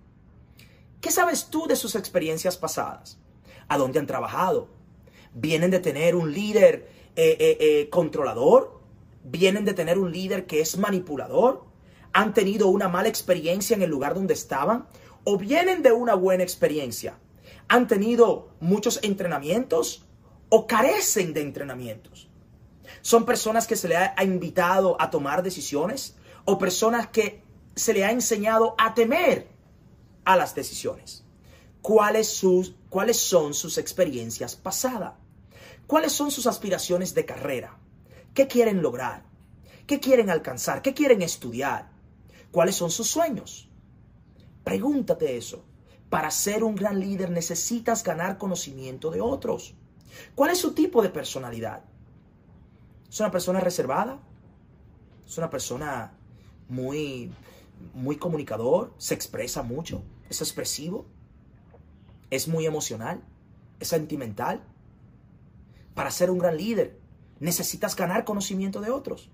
¿Qué 1.03 1.11
sabes 1.11 1.51
tú 1.51 1.67
de 1.67 1.77
sus 1.77 1.95
experiencias 1.95 2.57
pasadas? 2.57 3.19
¿A 3.69 3.77
dónde 3.77 3.99
han 3.99 4.07
trabajado? 4.07 4.71
¿Vienen 5.35 5.71
de 5.71 5.81
tener 5.81 6.17
un 6.17 6.33
líder 6.33 7.00
eh, 7.17 7.57
eh, 7.61 7.89
controlador? 7.91 8.81
¿Vienen 9.25 9.65
de 9.65 9.75
tener 9.75 9.99
un 9.99 10.13
líder 10.13 10.47
que 10.47 10.61
es 10.61 10.79
manipulador? 10.79 11.65
¿Han 12.13 12.35
tenido 12.35 12.69
una 12.69 12.89
mala 12.89 13.09
experiencia 13.09 13.77
en 13.77 13.83
el 13.83 13.91
lugar 13.91 14.15
donde 14.15 14.35
estaban? 14.35 14.87
¿O 15.25 15.37
vienen 15.37 15.83
de 15.83 15.93
una 15.93 16.15
buena 16.15 16.43
experiencia? 16.43 17.19
¿Han 17.69 17.87
tenido 17.87 18.49
muchos 18.61 19.01
entrenamientos? 19.03 20.07
¿O 20.49 20.67
carecen 20.67 21.33
de 21.33 21.43
entrenamientos? 21.43 22.29
¿Son 23.03 23.25
personas 23.25 23.67
que 23.67 23.77
se 23.77 23.89
le 23.89 23.97
ha 23.97 24.25
invitado 24.25 24.97
a 25.01 25.11
tomar 25.11 25.43
decisiones? 25.43 26.17
¿O 26.45 26.59
personas 26.59 27.09
que 27.09 27.43
se 27.75 27.93
le 27.93 28.05
ha 28.05 28.11
enseñado 28.11 28.75
a 28.79 28.95
temer 28.95 29.49
a 30.25 30.37
las 30.37 30.55
decisiones? 30.55 31.25
¿Cuáles, 31.83 32.29
sus, 32.29 32.75
¿Cuáles 32.89 33.19
son 33.19 33.55
sus 33.55 33.79
experiencias 33.79 34.57
pasadas? 34.57 35.15
¿Cuáles 35.91 36.13
son 36.13 36.31
sus 36.31 36.47
aspiraciones 36.47 37.17
de 37.17 37.27
carrera? 37.27 37.77
¿Qué 38.33 38.47
quieren 38.47 38.81
lograr? 38.81 39.25
¿Qué 39.89 39.99
quieren 39.99 40.31
alcanzar? 40.31 40.83
¿Qué 40.83 40.95
quieren 40.95 41.21
estudiar? 41.21 41.91
¿Cuáles 42.53 42.77
son 42.77 42.93
sus 42.93 43.09
sueños? 43.09 43.69
Pregúntate 44.63 45.37
eso. 45.37 45.65
Para 46.09 46.31
ser 46.31 46.63
un 46.63 46.77
gran 46.77 47.01
líder 47.01 47.33
necesitas 47.33 48.05
ganar 48.05 48.39
conocimiento 48.39 49.11
de 49.11 49.21
otros. 49.21 49.75
¿Cuál 50.37 50.53
es 50.53 50.59
su 50.59 50.75
tipo 50.75 51.03
de 51.03 51.11
personalidad? 51.11 51.83
¿Es 53.09 53.19
una 53.19 53.33
persona 53.33 53.59
reservada? 53.59 54.21
¿Es 55.27 55.39
una 55.39 55.51
persona 55.51 56.13
muy, 56.69 57.33
muy 57.95 58.15
comunicador? 58.15 58.95
¿Se 58.97 59.15
expresa 59.15 59.65
mucho? 59.65 60.05
¿Es 60.29 60.41
expresivo? 60.41 61.07
¿Es 62.31 62.47
muy 62.47 62.65
emocional? 62.65 63.25
¿Es 63.81 63.89
sentimental? 63.89 64.63
Para 65.95 66.11
ser 66.11 66.31
un 66.31 66.39
gran 66.39 66.57
líder 66.57 66.99
necesitas 67.39 67.97
ganar 67.97 68.25
conocimiento 68.25 68.81
de 68.81 68.91
otros. 68.91 69.31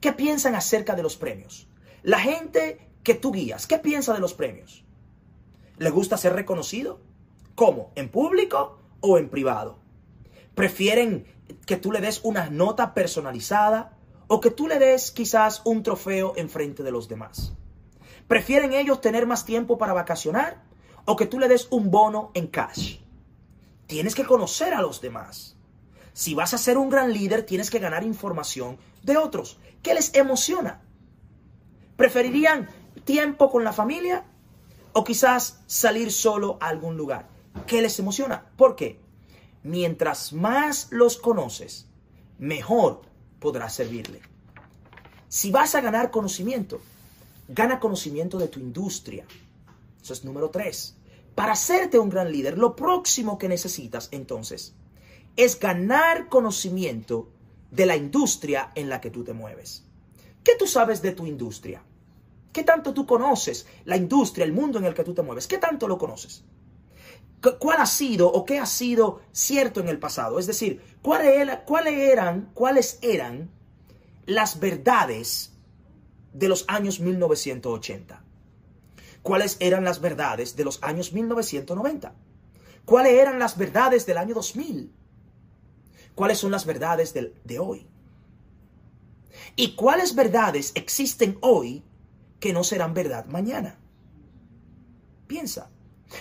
¿Qué 0.00 0.12
piensan 0.12 0.54
acerca 0.54 0.94
de 0.94 1.02
los 1.02 1.16
premios? 1.16 1.68
La 2.02 2.18
gente 2.18 2.86
que 3.02 3.14
tú 3.14 3.32
guías, 3.32 3.66
¿qué 3.66 3.78
piensa 3.78 4.12
de 4.12 4.20
los 4.20 4.34
premios? 4.34 4.84
¿Le 5.78 5.90
gusta 5.90 6.16
ser 6.16 6.34
reconocido? 6.34 7.00
¿Cómo? 7.54 7.92
¿En 7.94 8.08
público 8.08 8.78
o 9.00 9.18
en 9.18 9.28
privado? 9.28 9.78
¿Prefieren 10.54 11.26
que 11.66 11.76
tú 11.76 11.92
le 11.92 12.00
des 12.00 12.20
una 12.24 12.50
nota 12.50 12.94
personalizada 12.94 13.96
o 14.28 14.40
que 14.40 14.50
tú 14.50 14.68
le 14.68 14.78
des 14.78 15.10
quizás 15.10 15.62
un 15.64 15.82
trofeo 15.82 16.34
en 16.36 16.48
frente 16.48 16.82
de 16.82 16.90
los 16.90 17.08
demás? 17.08 17.54
¿Prefieren 18.28 18.72
ellos 18.72 19.00
tener 19.00 19.26
más 19.26 19.44
tiempo 19.44 19.78
para 19.78 19.92
vacacionar 19.92 20.62
o 21.04 21.16
que 21.16 21.26
tú 21.26 21.38
le 21.38 21.48
des 21.48 21.68
un 21.70 21.90
bono 21.90 22.30
en 22.34 22.46
cash? 22.46 23.00
Tienes 23.86 24.14
que 24.14 24.24
conocer 24.24 24.74
a 24.74 24.80
los 24.80 25.00
demás. 25.00 25.53
Si 26.14 26.32
vas 26.32 26.54
a 26.54 26.58
ser 26.58 26.78
un 26.78 26.90
gran 26.90 27.12
líder, 27.12 27.44
tienes 27.44 27.70
que 27.70 27.80
ganar 27.80 28.04
información 28.04 28.78
de 29.02 29.16
otros. 29.16 29.58
¿Qué 29.82 29.94
les 29.94 30.14
emociona? 30.14 30.80
¿Preferirían 31.96 32.68
tiempo 33.04 33.50
con 33.50 33.64
la 33.64 33.72
familia 33.72 34.24
o 34.92 35.02
quizás 35.02 35.60
salir 35.66 36.12
solo 36.12 36.56
a 36.60 36.68
algún 36.68 36.96
lugar? 36.96 37.28
¿Qué 37.66 37.82
les 37.82 37.98
emociona? 37.98 38.46
¿Por 38.56 38.76
qué? 38.76 39.00
Mientras 39.64 40.32
más 40.32 40.86
los 40.92 41.16
conoces, 41.16 41.88
mejor 42.38 43.02
podrás 43.40 43.74
servirle. 43.74 44.22
Si 45.28 45.50
vas 45.50 45.74
a 45.74 45.80
ganar 45.80 46.12
conocimiento, 46.12 46.80
gana 47.48 47.80
conocimiento 47.80 48.38
de 48.38 48.46
tu 48.46 48.60
industria. 48.60 49.24
Eso 50.00 50.12
es 50.12 50.24
número 50.24 50.50
tres. 50.50 50.96
Para 51.34 51.52
hacerte 51.54 51.98
un 51.98 52.08
gran 52.08 52.30
líder, 52.30 52.56
lo 52.56 52.76
próximo 52.76 53.36
que 53.36 53.48
necesitas 53.48 54.08
entonces 54.12 54.74
es 55.36 55.58
ganar 55.58 56.28
conocimiento 56.28 57.28
de 57.70 57.86
la 57.86 57.96
industria 57.96 58.70
en 58.74 58.88
la 58.88 59.00
que 59.00 59.10
tú 59.10 59.24
te 59.24 59.32
mueves. 59.32 59.84
¿Qué 60.42 60.52
tú 60.56 60.66
sabes 60.66 61.02
de 61.02 61.12
tu 61.12 61.26
industria? 61.26 61.82
¿Qué 62.52 62.62
tanto 62.62 62.94
tú 62.94 63.06
conoces 63.06 63.66
la 63.84 63.96
industria, 63.96 64.44
el 64.44 64.52
mundo 64.52 64.78
en 64.78 64.84
el 64.84 64.94
que 64.94 65.02
tú 65.02 65.12
te 65.12 65.22
mueves? 65.22 65.48
¿Qué 65.48 65.58
tanto 65.58 65.88
lo 65.88 65.98
conoces? 65.98 66.44
¿Cuál 67.58 67.80
ha 67.80 67.86
sido 67.86 68.30
o 68.30 68.44
qué 68.44 68.58
ha 68.58 68.66
sido 68.66 69.20
cierto 69.32 69.80
en 69.80 69.88
el 69.88 69.98
pasado? 69.98 70.38
Es 70.38 70.46
decir, 70.46 70.80
¿cuáles 71.02 71.34
eran, 71.86 72.50
cuáles 72.54 72.98
eran 73.02 73.50
las 74.24 74.60
verdades 74.60 75.52
de 76.32 76.48
los 76.48 76.64
años 76.68 77.00
1980? 77.00 78.22
¿Cuáles 79.22 79.56
eran 79.60 79.84
las 79.84 80.00
verdades 80.00 80.54
de 80.54 80.64
los 80.64 80.82
años 80.82 81.12
1990? 81.12 82.14
¿Cuáles 82.84 83.12
eran 83.14 83.38
las 83.38 83.58
verdades 83.58 84.06
del 84.06 84.18
año 84.18 84.34
2000? 84.34 84.92
¿Cuáles 86.14 86.38
son 86.38 86.50
las 86.50 86.64
verdades 86.64 87.14
de 87.14 87.58
hoy? 87.58 87.86
¿Y 89.56 89.74
cuáles 89.74 90.14
verdades 90.14 90.72
existen 90.74 91.38
hoy 91.40 91.82
que 92.40 92.52
no 92.52 92.64
serán 92.64 92.94
verdad 92.94 93.26
mañana? 93.26 93.78
Piensa. 95.26 95.70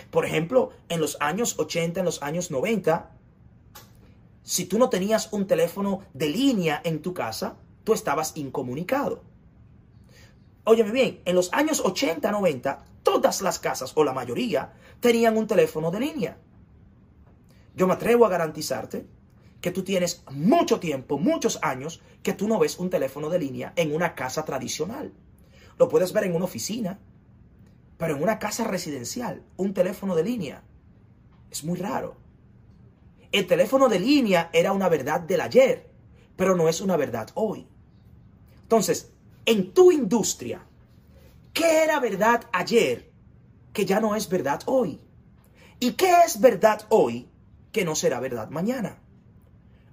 Por 0.10 0.26
ejemplo, 0.26 0.72
en 0.90 1.00
los 1.02 1.18
años 1.20 1.60
80, 1.60 2.00
en 2.00 2.06
los 2.06 2.22
años 2.24 2.52
90, 2.52 3.12
si 4.44 4.66
tú 4.66 4.80
no 4.80 4.90
tenías 4.90 5.32
un 5.32 5.46
teléfono 5.48 6.02
de 6.14 6.30
línea 6.30 6.82
en 6.84 7.02
tu 7.02 7.14
casa, 7.14 7.58
tú 7.84 7.94
estabas 7.94 8.36
incomunicado. 8.36 9.24
Óyeme 10.64 10.92
bien, 10.92 11.22
en 11.26 11.36
los 11.36 11.52
años 11.54 11.82
80, 11.82 12.32
90, 12.32 12.86
todas 13.04 13.42
las 13.42 13.60
casas 13.60 13.92
o 13.96 14.04
la 14.04 14.14
mayoría 14.14 14.74
tenían 15.00 15.38
un 15.38 15.48
teléfono 15.48 15.92
de 15.92 16.00
línea. 16.00 16.38
Yo 17.76 17.88
me 17.88 17.94
atrevo 17.94 18.26
a 18.26 18.30
garantizarte 18.30 19.06
que 19.64 19.72
tú 19.72 19.82
tienes 19.84 20.26
mucho 20.30 20.82
tiempo, 20.82 21.18
muchos 21.18 21.58
años, 21.62 22.02
que 22.22 22.34
tú 22.34 22.50
no 22.50 22.60
ves 22.60 22.78
un 22.80 22.90
teléfono 22.90 23.30
de 23.30 23.40
línea 23.40 23.72
en 23.78 23.96
una 23.96 24.14
casa 24.14 24.44
tradicional. 24.44 25.14
Lo 25.80 25.88
puedes 25.88 26.12
ver 26.12 26.26
en 26.26 26.36
una 26.36 26.44
oficina, 26.44 27.00
pero 27.98 28.18
en 28.18 28.22
una 28.22 28.40
casa 28.40 28.66
residencial, 28.66 29.42
un 29.56 29.74
teléfono 29.74 30.16
de 30.16 30.24
línea, 30.26 30.64
es 31.50 31.64
muy 31.64 31.80
raro. 31.80 32.18
El 33.32 33.48
teléfono 33.48 33.88
de 33.88 34.02
línea 34.02 34.50
era 34.52 34.74
una 34.74 34.90
verdad 34.90 35.22
del 35.22 35.40
ayer, 35.40 35.90
pero 36.36 36.58
no 36.58 36.68
es 36.68 36.82
una 36.82 36.98
verdad 36.98 37.30
hoy. 37.34 37.66
Entonces, 38.64 39.14
en 39.46 39.74
tu 39.74 39.94
industria, 39.94 40.62
¿qué 41.54 41.86
era 41.86 42.02
verdad 42.02 42.50
ayer 42.52 43.14
que 43.72 43.86
ya 43.86 44.02
no 44.02 44.18
es 44.18 44.28
verdad 44.28 44.62
hoy? 44.66 45.00
¿Y 45.80 45.94
qué 45.94 46.12
es 46.26 46.42
verdad 46.42 46.86
hoy 46.90 47.30
que 47.72 47.86
no 47.86 47.96
será 47.96 48.20
verdad 48.20 48.50
mañana? 48.50 49.03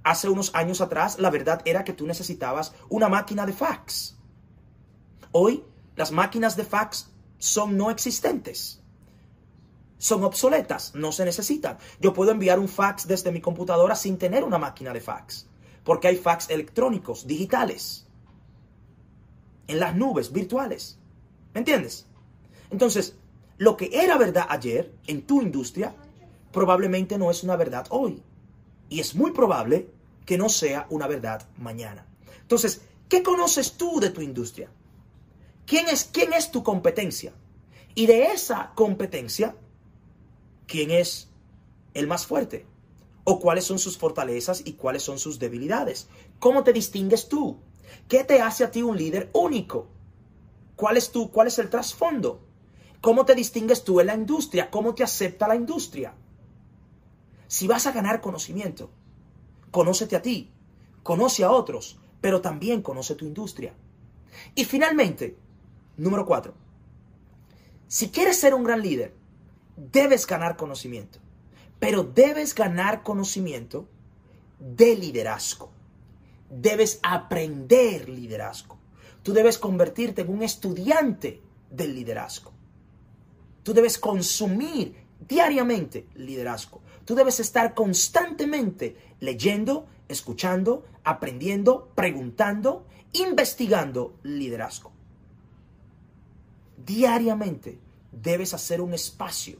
Hace 0.02 0.28
unos 0.28 0.54
años 0.54 0.80
atrás 0.80 1.18
la 1.18 1.30
verdad 1.30 1.62
era 1.64 1.84
que 1.84 1.92
tú 1.92 2.06
necesitabas 2.06 2.72
una 2.88 3.08
máquina 3.08 3.46
de 3.46 3.52
fax. 3.52 4.16
Hoy 5.32 5.64
las 5.96 6.12
máquinas 6.12 6.56
de 6.56 6.64
fax 6.64 7.10
son 7.38 7.76
no 7.76 7.90
existentes. 7.90 8.82
Son 9.98 10.24
obsoletas, 10.24 10.94
no 10.94 11.12
se 11.12 11.24
necesitan. 11.24 11.76
Yo 12.00 12.14
puedo 12.14 12.30
enviar 12.30 12.58
un 12.58 12.68
fax 12.68 13.06
desde 13.06 13.32
mi 13.32 13.40
computadora 13.40 13.94
sin 13.94 14.16
tener 14.16 14.44
una 14.44 14.56
máquina 14.56 14.94
de 14.94 15.00
fax, 15.00 15.46
porque 15.84 16.08
hay 16.08 16.16
fax 16.16 16.48
electrónicos, 16.48 17.26
digitales, 17.26 18.06
en 19.66 19.78
las 19.78 19.94
nubes 19.94 20.32
virtuales. 20.32 20.98
¿Me 21.52 21.60
entiendes? 21.60 22.06
Entonces, 22.70 23.16
lo 23.58 23.76
que 23.76 23.90
era 23.92 24.16
verdad 24.16 24.46
ayer 24.48 24.94
en 25.06 25.26
tu 25.26 25.42
industria, 25.42 25.94
probablemente 26.50 27.18
no 27.18 27.30
es 27.30 27.42
una 27.42 27.56
verdad 27.56 27.86
hoy. 27.90 28.22
Y 28.90 29.00
es 29.00 29.14
muy 29.14 29.30
probable 29.30 29.88
que 30.26 30.36
no 30.36 30.50
sea 30.50 30.86
una 30.90 31.06
verdad 31.06 31.48
mañana. 31.56 32.06
Entonces, 32.42 32.82
¿qué 33.08 33.22
conoces 33.22 33.72
tú 33.72 34.00
de 34.00 34.10
tu 34.10 34.20
industria? 34.20 34.70
¿Quién 35.64 35.88
es, 35.88 36.04
quién 36.04 36.32
es 36.32 36.50
tu 36.50 36.62
competencia? 36.62 37.32
Y 37.94 38.06
de 38.06 38.26
esa 38.26 38.72
competencia, 38.74 39.56
¿quién 40.66 40.90
es 40.90 41.28
el 41.94 42.06
más 42.06 42.26
fuerte? 42.26 42.66
¿O 43.24 43.38
cuáles 43.38 43.64
son 43.64 43.78
sus 43.78 43.96
fortalezas 43.96 44.62
y 44.64 44.72
cuáles 44.72 45.04
son 45.04 45.18
sus 45.18 45.38
debilidades? 45.38 46.08
¿Cómo 46.38 46.64
te 46.64 46.72
distingues 46.72 47.28
tú? 47.28 47.60
¿Qué 48.08 48.24
te 48.24 48.40
hace 48.40 48.64
a 48.64 48.70
ti 48.70 48.82
un 48.82 48.96
líder 48.96 49.30
único? 49.32 49.88
¿Cuál 50.74 50.96
es, 50.96 51.12
tú, 51.12 51.30
cuál 51.30 51.48
es 51.48 51.58
el 51.58 51.70
trasfondo? 51.70 52.40
¿Cómo 53.00 53.24
te 53.24 53.34
distingues 53.34 53.84
tú 53.84 54.00
en 54.00 54.08
la 54.08 54.14
industria? 54.14 54.70
¿Cómo 54.70 54.94
te 54.94 55.04
acepta 55.04 55.46
la 55.46 55.54
industria? 55.54 56.14
Si 57.50 57.66
vas 57.66 57.88
a 57.88 57.90
ganar 57.90 58.20
conocimiento, 58.20 58.92
conócete 59.72 60.14
a 60.14 60.22
ti, 60.22 60.52
conoce 61.02 61.42
a 61.42 61.50
otros, 61.50 61.98
pero 62.20 62.40
también 62.40 62.80
conoce 62.80 63.16
tu 63.16 63.24
industria. 63.24 63.74
Y 64.54 64.64
finalmente, 64.66 65.36
número 65.96 66.24
cuatro, 66.24 66.54
si 67.88 68.10
quieres 68.10 68.38
ser 68.38 68.54
un 68.54 68.62
gran 68.62 68.80
líder, 68.80 69.16
debes 69.76 70.28
ganar 70.28 70.56
conocimiento, 70.56 71.18
pero 71.80 72.04
debes 72.04 72.54
ganar 72.54 73.02
conocimiento 73.02 73.88
de 74.60 74.94
liderazgo. 74.94 75.72
Debes 76.50 77.00
aprender 77.02 78.08
liderazgo. 78.08 78.78
Tú 79.24 79.32
debes 79.32 79.58
convertirte 79.58 80.22
en 80.22 80.30
un 80.30 80.44
estudiante 80.44 81.42
del 81.68 81.96
liderazgo. 81.96 82.52
Tú 83.64 83.74
debes 83.74 83.98
consumir 83.98 84.94
diariamente 85.26 86.06
liderazgo. 86.14 86.80
Tú 87.10 87.16
debes 87.16 87.40
estar 87.40 87.74
constantemente 87.74 88.96
leyendo, 89.18 89.88
escuchando, 90.06 90.84
aprendiendo, 91.02 91.90
preguntando, 91.96 92.86
investigando 93.12 94.16
liderazgo. 94.22 94.92
Diariamente 96.86 97.80
debes 98.12 98.54
hacer 98.54 98.80
un 98.80 98.94
espacio 98.94 99.58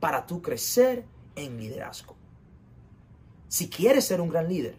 para 0.00 0.24
tú 0.24 0.40
crecer 0.40 1.04
en 1.36 1.58
liderazgo. 1.58 2.16
Si 3.48 3.68
quieres 3.68 4.06
ser 4.06 4.22
un 4.22 4.30
gran 4.30 4.48
líder, 4.48 4.78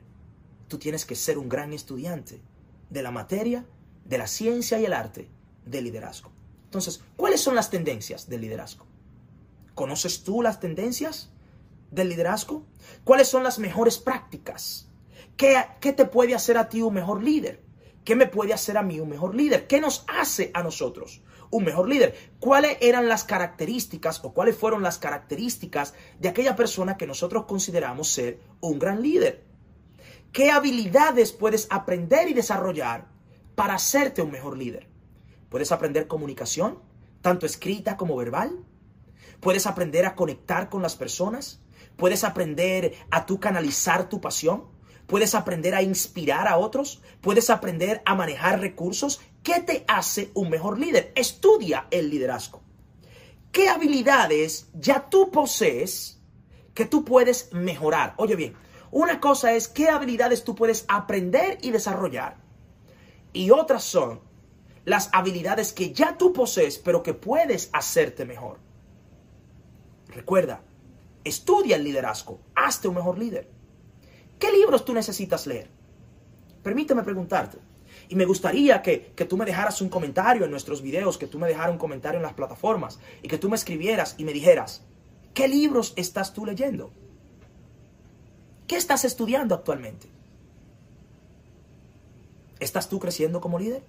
tú 0.68 0.80
tienes 0.80 1.06
que 1.06 1.14
ser 1.14 1.38
un 1.38 1.48
gran 1.48 1.74
estudiante 1.74 2.42
de 2.90 3.04
la 3.04 3.12
materia, 3.12 3.68
de 4.04 4.18
la 4.18 4.26
ciencia 4.26 4.80
y 4.80 4.86
el 4.86 4.94
arte 4.94 5.30
del 5.64 5.84
liderazgo. 5.84 6.32
Entonces, 6.64 7.04
¿cuáles 7.16 7.40
son 7.40 7.54
las 7.54 7.70
tendencias 7.70 8.28
del 8.28 8.42
liderazgo? 8.42 8.88
¿Conoces 9.76 10.24
tú 10.24 10.42
las 10.42 10.60
tendencias 10.60 11.30
del 11.92 12.10
liderazgo? 12.10 12.66
¿Cuáles 13.04 13.28
son 13.28 13.44
las 13.44 13.60
mejores 13.60 13.98
prácticas? 13.98 14.90
¿Qué, 15.38 15.56
¿Qué, 15.80 15.94
te 15.94 16.06
puede 16.06 16.36
hacer 16.36 16.58
a 16.58 16.70
ti 16.70 16.82
un 16.82 16.94
mejor 16.94 17.24
líder? 17.24 17.64
¿Qué 18.04 18.16
me 18.16 18.28
puede 18.28 18.54
hacer 18.54 18.78
a 18.78 18.84
mí 18.84 19.00
un 19.00 19.10
mejor 19.10 19.36
líder? 19.36 19.68
¿Qué 19.68 19.80
nos 19.80 20.04
hace 20.08 20.52
a 20.54 20.64
nosotros 20.64 21.22
un 21.52 21.64
mejor 21.64 21.88
líder? 21.88 22.16
¿Cuáles 22.40 22.78
eran 22.82 23.08
las 23.08 23.24
características 23.24 24.24
o 24.24 24.34
cuáles 24.34 24.56
fueron 24.56 24.84
las 24.84 24.98
características 24.98 25.94
de 26.20 26.30
aquella 26.30 26.56
persona 26.56 26.98
que 26.98 27.08
nosotros 27.08 27.46
consideramos 27.46 28.10
ser 28.10 28.40
un 28.62 28.80
gran 28.80 29.02
líder? 29.02 29.46
¿Qué 30.32 30.52
habilidades 30.52 31.32
puedes 31.32 31.68
aprender 31.72 32.30
y 32.30 32.34
desarrollar 32.34 33.08
para 33.56 33.76
hacerte 33.76 34.22
un 34.22 34.32
mejor 34.32 34.58
líder? 34.58 34.88
Puedes 35.50 35.72
aprender 35.72 36.08
comunicación, 36.08 36.80
tanto 37.22 37.46
escrita 37.46 37.98
como 37.98 38.16
verbal. 38.16 38.64
Puedes 39.40 39.66
aprender 39.66 40.06
a 40.06 40.16
conectar 40.16 40.70
con 40.70 40.82
las 40.82 40.96
personas. 40.96 41.62
Puedes 42.00 42.24
aprender 42.24 42.94
a 43.12 43.26
tú 43.26 43.42
canalizar 43.42 44.08
tu 44.08 44.22
pasión. 44.22 44.64
Puedes 45.06 45.36
aprender 45.36 45.76
a 45.76 45.82
inspirar 45.82 46.48
a 46.48 46.58
otros. 46.58 47.02
Puedes 47.20 47.50
aprender 47.50 48.02
a 48.06 48.16
manejar 48.16 48.62
recursos. 48.62 49.20
¿Qué 49.44 49.60
te 49.60 49.84
hace 49.86 50.32
un 50.34 50.50
mejor 50.50 50.80
líder? 50.80 51.12
Estudia 51.14 51.88
el 51.92 52.10
liderazgo. 52.10 52.62
¿Qué 53.52 53.68
habilidades 53.68 54.70
ya 54.74 55.10
tú 55.10 55.30
posees 55.30 56.22
que 56.74 56.86
tú 56.86 57.04
puedes 57.04 57.52
mejorar? 57.52 58.14
Oye 58.16 58.38
bien, 58.38 58.56
una 58.92 59.20
cosa 59.20 59.52
es 59.52 59.68
qué 59.68 59.90
habilidades 59.90 60.46
tú 60.46 60.56
puedes 60.56 60.86
aprender 60.88 61.58
y 61.62 61.72
desarrollar. 61.72 62.38
Y 63.34 63.52
otras 63.52 63.84
son 63.84 64.22
las 64.86 65.10
habilidades 65.12 65.74
que 65.74 65.92
ya 65.92 66.18
tú 66.18 66.32
posees, 66.32 66.78
pero 66.78 67.04
que 67.04 67.14
puedes 67.14 67.70
hacerte 67.74 68.24
mejor. 68.24 68.60
Recuerda, 70.08 70.62
estudia 71.30 71.76
el 71.76 71.84
liderazgo, 71.84 72.40
hazte 72.56 72.88
un 72.88 72.96
mejor 72.96 73.18
líder. 73.18 73.50
¿Qué 74.38 74.52
libros 74.52 74.86
tú 74.86 74.94
necesitas 74.94 75.48
leer? 75.48 75.70
Permíteme 76.64 77.04
preguntarte. 77.04 77.58
Y 78.10 78.16
me 78.16 78.26
gustaría 78.26 78.82
que, 78.82 79.14
que, 79.16 79.26
tú 79.26 79.38
me 79.38 79.46
dejaras 79.46 79.82
un 79.82 79.90
comentario 79.90 80.46
en 80.46 80.52
nuestros 80.52 80.82
videos, 80.82 81.18
que 81.18 81.28
tú 81.28 81.38
me 81.38 81.48
dejaras 81.48 81.72
un 81.72 81.78
comentario 81.78 82.18
en 82.18 82.24
las 82.24 82.34
plataformas 82.34 83.00
y 83.22 83.28
que 83.28 83.38
tú 83.38 83.50
me 83.50 83.56
escribieras 83.56 84.16
y 84.18 84.24
me 84.24 84.34
dijeras, 84.34 84.84
¿qué 85.34 85.48
libros 85.48 85.94
estás 85.96 86.34
tú 86.34 86.46
leyendo? 86.46 86.92
¿Qué 88.68 88.78
estás 88.78 89.06
estudiando 89.06 89.56
actualmente? 89.56 90.08
¿Estás 92.60 92.90
tú 92.90 93.00
creciendo 93.00 93.42
como 93.42 93.60
líder? 93.60 93.84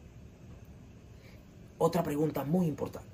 otra 1.80 2.02
pregunta 2.02 2.44
muy 2.44 2.66
importante. 2.66 3.08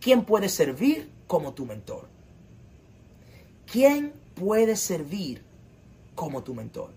¿Quién 0.00 0.24
puede 0.24 0.48
servir 0.48 1.10
como 1.26 1.52
tu 1.52 1.66
mentor? 1.66 2.08
¿Quién 3.70 4.12
puede 4.34 4.76
servir 4.76 5.42
como 6.14 6.42
tu 6.42 6.54
mentor? 6.54 6.90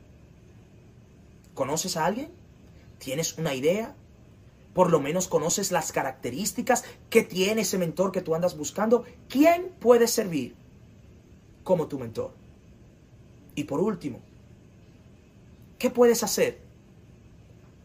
¿Conoces 1.54 1.98
a 1.98 2.06
alguien? 2.06 2.30
¿Tienes 2.98 3.38
una 3.38 3.54
idea? 3.54 3.96
Por 4.74 4.90
lo 4.90 5.02
menos 5.02 5.28
conoces 5.28 5.72
las 5.72 5.92
características 5.92 6.86
que 7.10 7.24
tiene 7.24 7.62
ese 7.62 7.78
mentor 7.78 8.14
que 8.14 8.22
tú 8.22 8.36
andas 8.36 8.56
buscando. 8.56 9.04
¿Quién 9.28 9.70
puede 9.80 10.08
servir 10.08 10.56
como 11.64 11.88
tu 11.88 12.00
mentor? 12.00 12.32
Y 13.54 13.66
por 13.66 13.82
último, 13.82 14.22
¿qué 15.78 15.90
puedes 15.90 16.24
hacer 16.24 16.60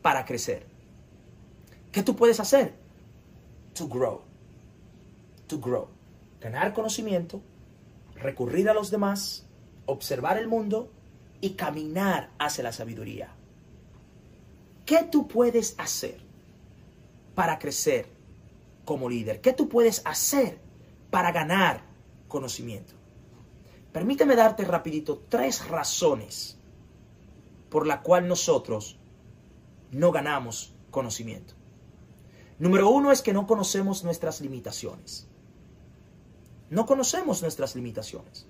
para 0.01 0.25
crecer? 0.25 0.64
¿Qué 1.90 2.05
tú 2.05 2.14
puedes 2.14 2.38
hacer? 2.38 2.75
To 3.75 3.88
grow. 3.88 4.20
To 5.49 5.59
grow. 5.59 5.88
Ganar 6.40 6.72
conocimiento, 6.72 7.40
recurrir 8.16 8.68
a 8.68 8.74
los 8.74 8.90
demás, 8.90 9.46
observar 9.87 10.38
el 10.38 10.48
mundo 10.48 10.90
y 11.40 11.50
caminar 11.50 12.31
hacia 12.38 12.64
la 12.64 12.72
sabiduría. 12.72 13.35
¿Qué 14.85 15.02
tú 15.05 15.29
puedes 15.29 15.74
hacer 15.79 16.20
para 17.35 17.59
crecer 17.59 18.07
como 18.85 19.09
líder? 19.09 19.40
¿Qué 19.40 19.52
tú 19.52 19.68
puedes 19.68 20.02
hacer 20.05 20.59
para 21.11 21.33
ganar 21.33 21.83
conocimiento? 22.29 22.94
Permíteme 23.92 24.37
darte 24.37 24.64
rapidito 24.64 25.24
tres 25.29 25.66
razones 25.68 26.59
por 27.70 27.87
la 27.87 28.02
cual 28.02 28.29
nosotros 28.29 28.98
no 29.90 30.12
ganamos 30.12 30.74
conocimiento. 30.90 31.55
Número 32.59 32.88
uno 32.88 33.12
es 33.12 33.22
que 33.22 33.33
no 33.33 33.46
conocemos 33.46 34.05
nuestras 34.05 34.40
limitaciones. 34.40 35.29
No 36.70 36.87
conocemos 36.87 37.42
nuestras 37.42 37.74
limitaciones. 37.76 38.46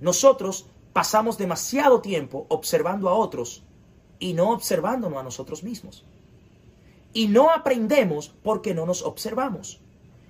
Nosotros 0.00 0.66
pasamos 0.92 1.38
demasiado 1.38 2.00
tiempo 2.00 2.46
observando 2.48 3.08
a 3.08 3.14
otros 3.14 3.62
y 4.18 4.34
no 4.34 4.50
observándonos 4.50 5.18
a 5.18 5.22
nosotros 5.22 5.62
mismos. 5.62 6.04
Y 7.12 7.28
no 7.28 7.50
aprendemos 7.50 8.34
porque 8.42 8.74
no 8.74 8.86
nos 8.86 9.02
observamos. 9.02 9.80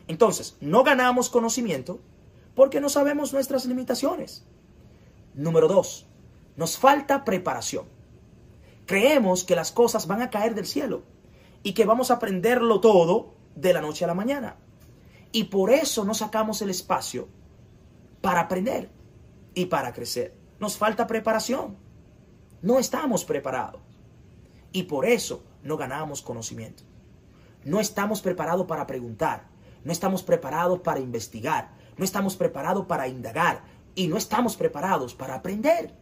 Entonces, 0.08 0.56
no 0.60 0.84
ganamos 0.84 1.30
conocimiento 1.30 1.98
porque 2.54 2.80
no 2.80 2.88
sabemos 2.88 3.32
nuestras 3.32 3.66
limitaciones. 3.66 4.44
Número 5.34 5.68
dos, 5.68 6.06
nos 6.56 6.78
falta 6.78 7.24
preparación. 7.24 7.86
Creemos 8.86 9.44
que 9.44 9.56
las 9.56 9.72
cosas 9.72 10.06
van 10.06 10.22
a 10.22 10.30
caer 10.30 10.54
del 10.54 10.66
cielo 10.66 11.02
y 11.62 11.74
que 11.74 11.84
vamos 11.84 12.10
a 12.10 12.14
aprenderlo 12.14 12.80
todo 12.80 13.34
de 13.56 13.72
la 13.72 13.80
noche 13.80 14.04
a 14.04 14.08
la 14.08 14.14
mañana. 14.14 14.56
Y 15.36 15.44
por 15.44 15.70
eso 15.70 16.02
no 16.06 16.14
sacamos 16.14 16.62
el 16.62 16.70
espacio 16.70 17.28
para 18.22 18.40
aprender 18.40 18.90
y 19.52 19.66
para 19.66 19.92
crecer. 19.92 20.34
Nos 20.58 20.78
falta 20.78 21.06
preparación. 21.06 21.76
No 22.62 22.78
estamos 22.78 23.26
preparados. 23.26 23.82
Y 24.72 24.84
por 24.84 25.04
eso 25.04 25.44
no 25.62 25.76
ganamos 25.76 26.22
conocimiento. 26.22 26.84
No 27.66 27.80
estamos 27.80 28.22
preparados 28.22 28.64
para 28.64 28.86
preguntar. 28.86 29.46
No 29.84 29.92
estamos 29.92 30.22
preparados 30.22 30.80
para 30.80 31.00
investigar. 31.00 31.70
No 31.98 32.04
estamos 32.06 32.34
preparados 32.34 32.86
para 32.86 33.06
indagar. 33.06 33.62
Y 33.94 34.08
no 34.08 34.16
estamos 34.16 34.56
preparados 34.56 35.14
para 35.14 35.34
aprender. 35.34 35.94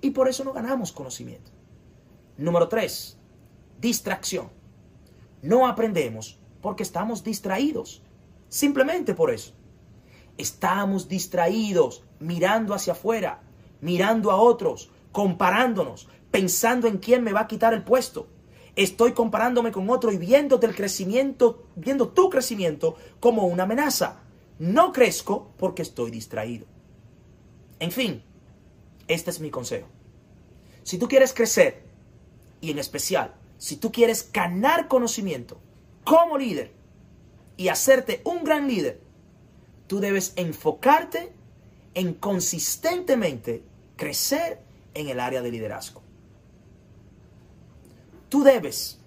Y 0.00 0.12
por 0.12 0.26
eso 0.26 0.42
no 0.42 0.54
ganamos 0.54 0.90
conocimiento. 0.90 1.50
Número 2.38 2.66
tres, 2.66 3.18
distracción. 3.78 4.48
No 5.42 5.66
aprendemos 5.66 6.40
porque 6.62 6.82
estamos 6.82 7.22
distraídos. 7.22 8.02
Simplemente 8.50 9.14
por 9.14 9.30
eso. 9.30 9.54
Estamos 10.36 11.08
distraídos 11.08 12.02
mirando 12.18 12.74
hacia 12.74 12.92
afuera, 12.92 13.42
mirando 13.80 14.30
a 14.32 14.36
otros, 14.36 14.90
comparándonos, 15.12 16.08
pensando 16.30 16.88
en 16.88 16.98
quién 16.98 17.22
me 17.22 17.32
va 17.32 17.40
a 17.40 17.46
quitar 17.46 17.72
el 17.72 17.84
puesto. 17.84 18.28
Estoy 18.74 19.12
comparándome 19.12 19.72
con 19.72 19.88
otro 19.88 20.10
y 20.12 20.18
viendo 20.18 20.60
el 20.60 20.74
crecimiento, 20.74 21.66
viendo 21.76 22.08
tu 22.08 22.28
crecimiento 22.28 22.96
como 23.20 23.46
una 23.46 23.62
amenaza. 23.62 24.20
No 24.58 24.92
crezco 24.92 25.52
porque 25.56 25.82
estoy 25.82 26.10
distraído. 26.10 26.66
En 27.78 27.92
fin, 27.92 28.22
este 29.06 29.30
es 29.30 29.40
mi 29.40 29.50
consejo. 29.50 29.86
Si 30.82 30.98
tú 30.98 31.06
quieres 31.06 31.32
crecer, 31.32 31.84
y 32.60 32.72
en 32.72 32.78
especial, 32.78 33.34
si 33.58 33.76
tú 33.76 33.92
quieres 33.92 34.30
ganar 34.32 34.88
conocimiento 34.88 35.58
como 36.04 36.36
líder 36.36 36.79
y 37.60 37.68
hacerte 37.68 38.22
un 38.24 38.42
gran 38.42 38.66
líder, 38.66 39.02
tú 39.86 40.00
debes 40.00 40.32
enfocarte 40.36 41.30
en 41.92 42.14
consistentemente 42.14 43.62
crecer 43.96 44.62
en 44.94 45.10
el 45.10 45.20
área 45.20 45.42
de 45.42 45.50
liderazgo. 45.50 46.00
Tú 48.30 48.44
debes 48.44 48.98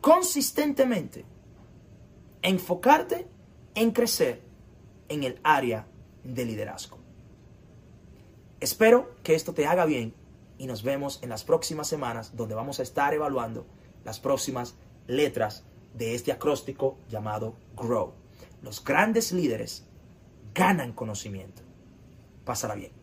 consistentemente 0.00 1.24
enfocarte 2.42 3.28
en 3.76 3.92
crecer 3.92 4.42
en 5.08 5.22
el 5.22 5.38
área 5.44 5.86
de 6.24 6.44
liderazgo. 6.44 6.98
Espero 8.58 9.14
que 9.22 9.36
esto 9.36 9.54
te 9.54 9.66
haga 9.66 9.84
bien 9.84 10.12
y 10.58 10.66
nos 10.66 10.82
vemos 10.82 11.20
en 11.22 11.28
las 11.28 11.44
próximas 11.44 11.86
semanas 11.86 12.34
donde 12.34 12.56
vamos 12.56 12.80
a 12.80 12.82
estar 12.82 13.14
evaluando 13.14 13.64
las 14.04 14.18
próximas 14.18 14.74
letras 15.06 15.62
de 15.94 16.14
este 16.14 16.32
acróstico 16.32 16.98
llamado 17.08 17.56
GROW. 17.76 18.14
Los 18.62 18.82
grandes 18.84 19.32
líderes 19.32 19.86
ganan 20.54 20.92
conocimiento. 20.92 21.62
Pásala 22.44 22.74
bien. 22.74 23.02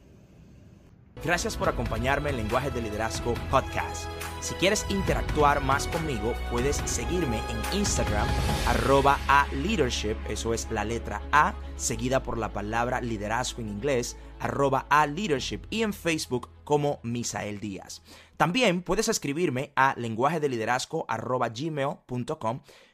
Gracias 1.23 1.57
por 1.57 1.67
acompañarme 1.67 2.29
en 2.29 2.37
Lenguaje 2.37 2.71
de 2.71 2.81
Liderazgo 2.81 3.33
Podcast. 3.51 4.05
Si 4.39 4.53
quieres 4.55 4.85
interactuar 4.89 5.61
más 5.61 5.85
conmigo, 5.87 6.33
puedes 6.49 6.77
seguirme 6.85 7.41
en 7.49 7.79
Instagram, 7.79 8.25
arroba 8.65 9.19
a 9.27 9.45
leadership, 9.53 10.15
eso 10.29 10.53
es 10.53 10.71
la 10.71 10.85
letra 10.85 11.21
A, 11.33 11.55
seguida 11.75 12.23
por 12.23 12.37
la 12.37 12.53
palabra 12.53 13.01
liderazgo 13.01 13.61
en 13.61 13.67
inglés, 13.67 14.15
arroba 14.39 14.85
a 14.89 15.07
leadership, 15.07 15.63
y 15.69 15.81
en 15.83 15.91
Facebook 15.91 16.49
como 16.63 17.01
Misael 17.03 17.59
Díaz. 17.59 18.01
También 18.39 18.83
puedes 18.83 19.09
escribirme 19.09 19.73
a 19.75 19.93
lenguaje 19.97 20.39
de 20.39 20.47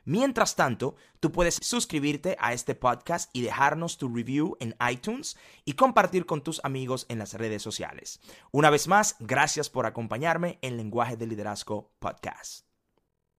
Mientras 0.03 0.55
tanto, 0.55 0.95
tú 1.19 1.31
puedes 1.31 1.60
suscribirte 1.62 2.36
a 2.39 2.53
este 2.53 2.73
podcast 2.73 3.29
y 3.31 3.43
dejarnos 3.43 3.99
tu 3.99 4.10
review 4.12 4.58
en 4.60 4.75
iTunes 4.89 5.38
y 5.63 5.73
compartir 5.73 6.25
con 6.25 6.41
tus 6.41 6.62
amigos 6.63 7.05
en 7.10 7.19
las 7.19 7.36
redes 7.36 7.62
sociales. 7.62 8.21
Una 8.49 8.71
vez 8.71 8.88
más, 8.88 9.17
gracias 9.19 9.69
por 9.69 9.86
acompañarme 9.86 10.58
en 10.63 10.77
Lenguaje 10.77 11.15
de 11.15 11.27
Liderazgo 11.27 11.91
Podcast. 11.99 12.64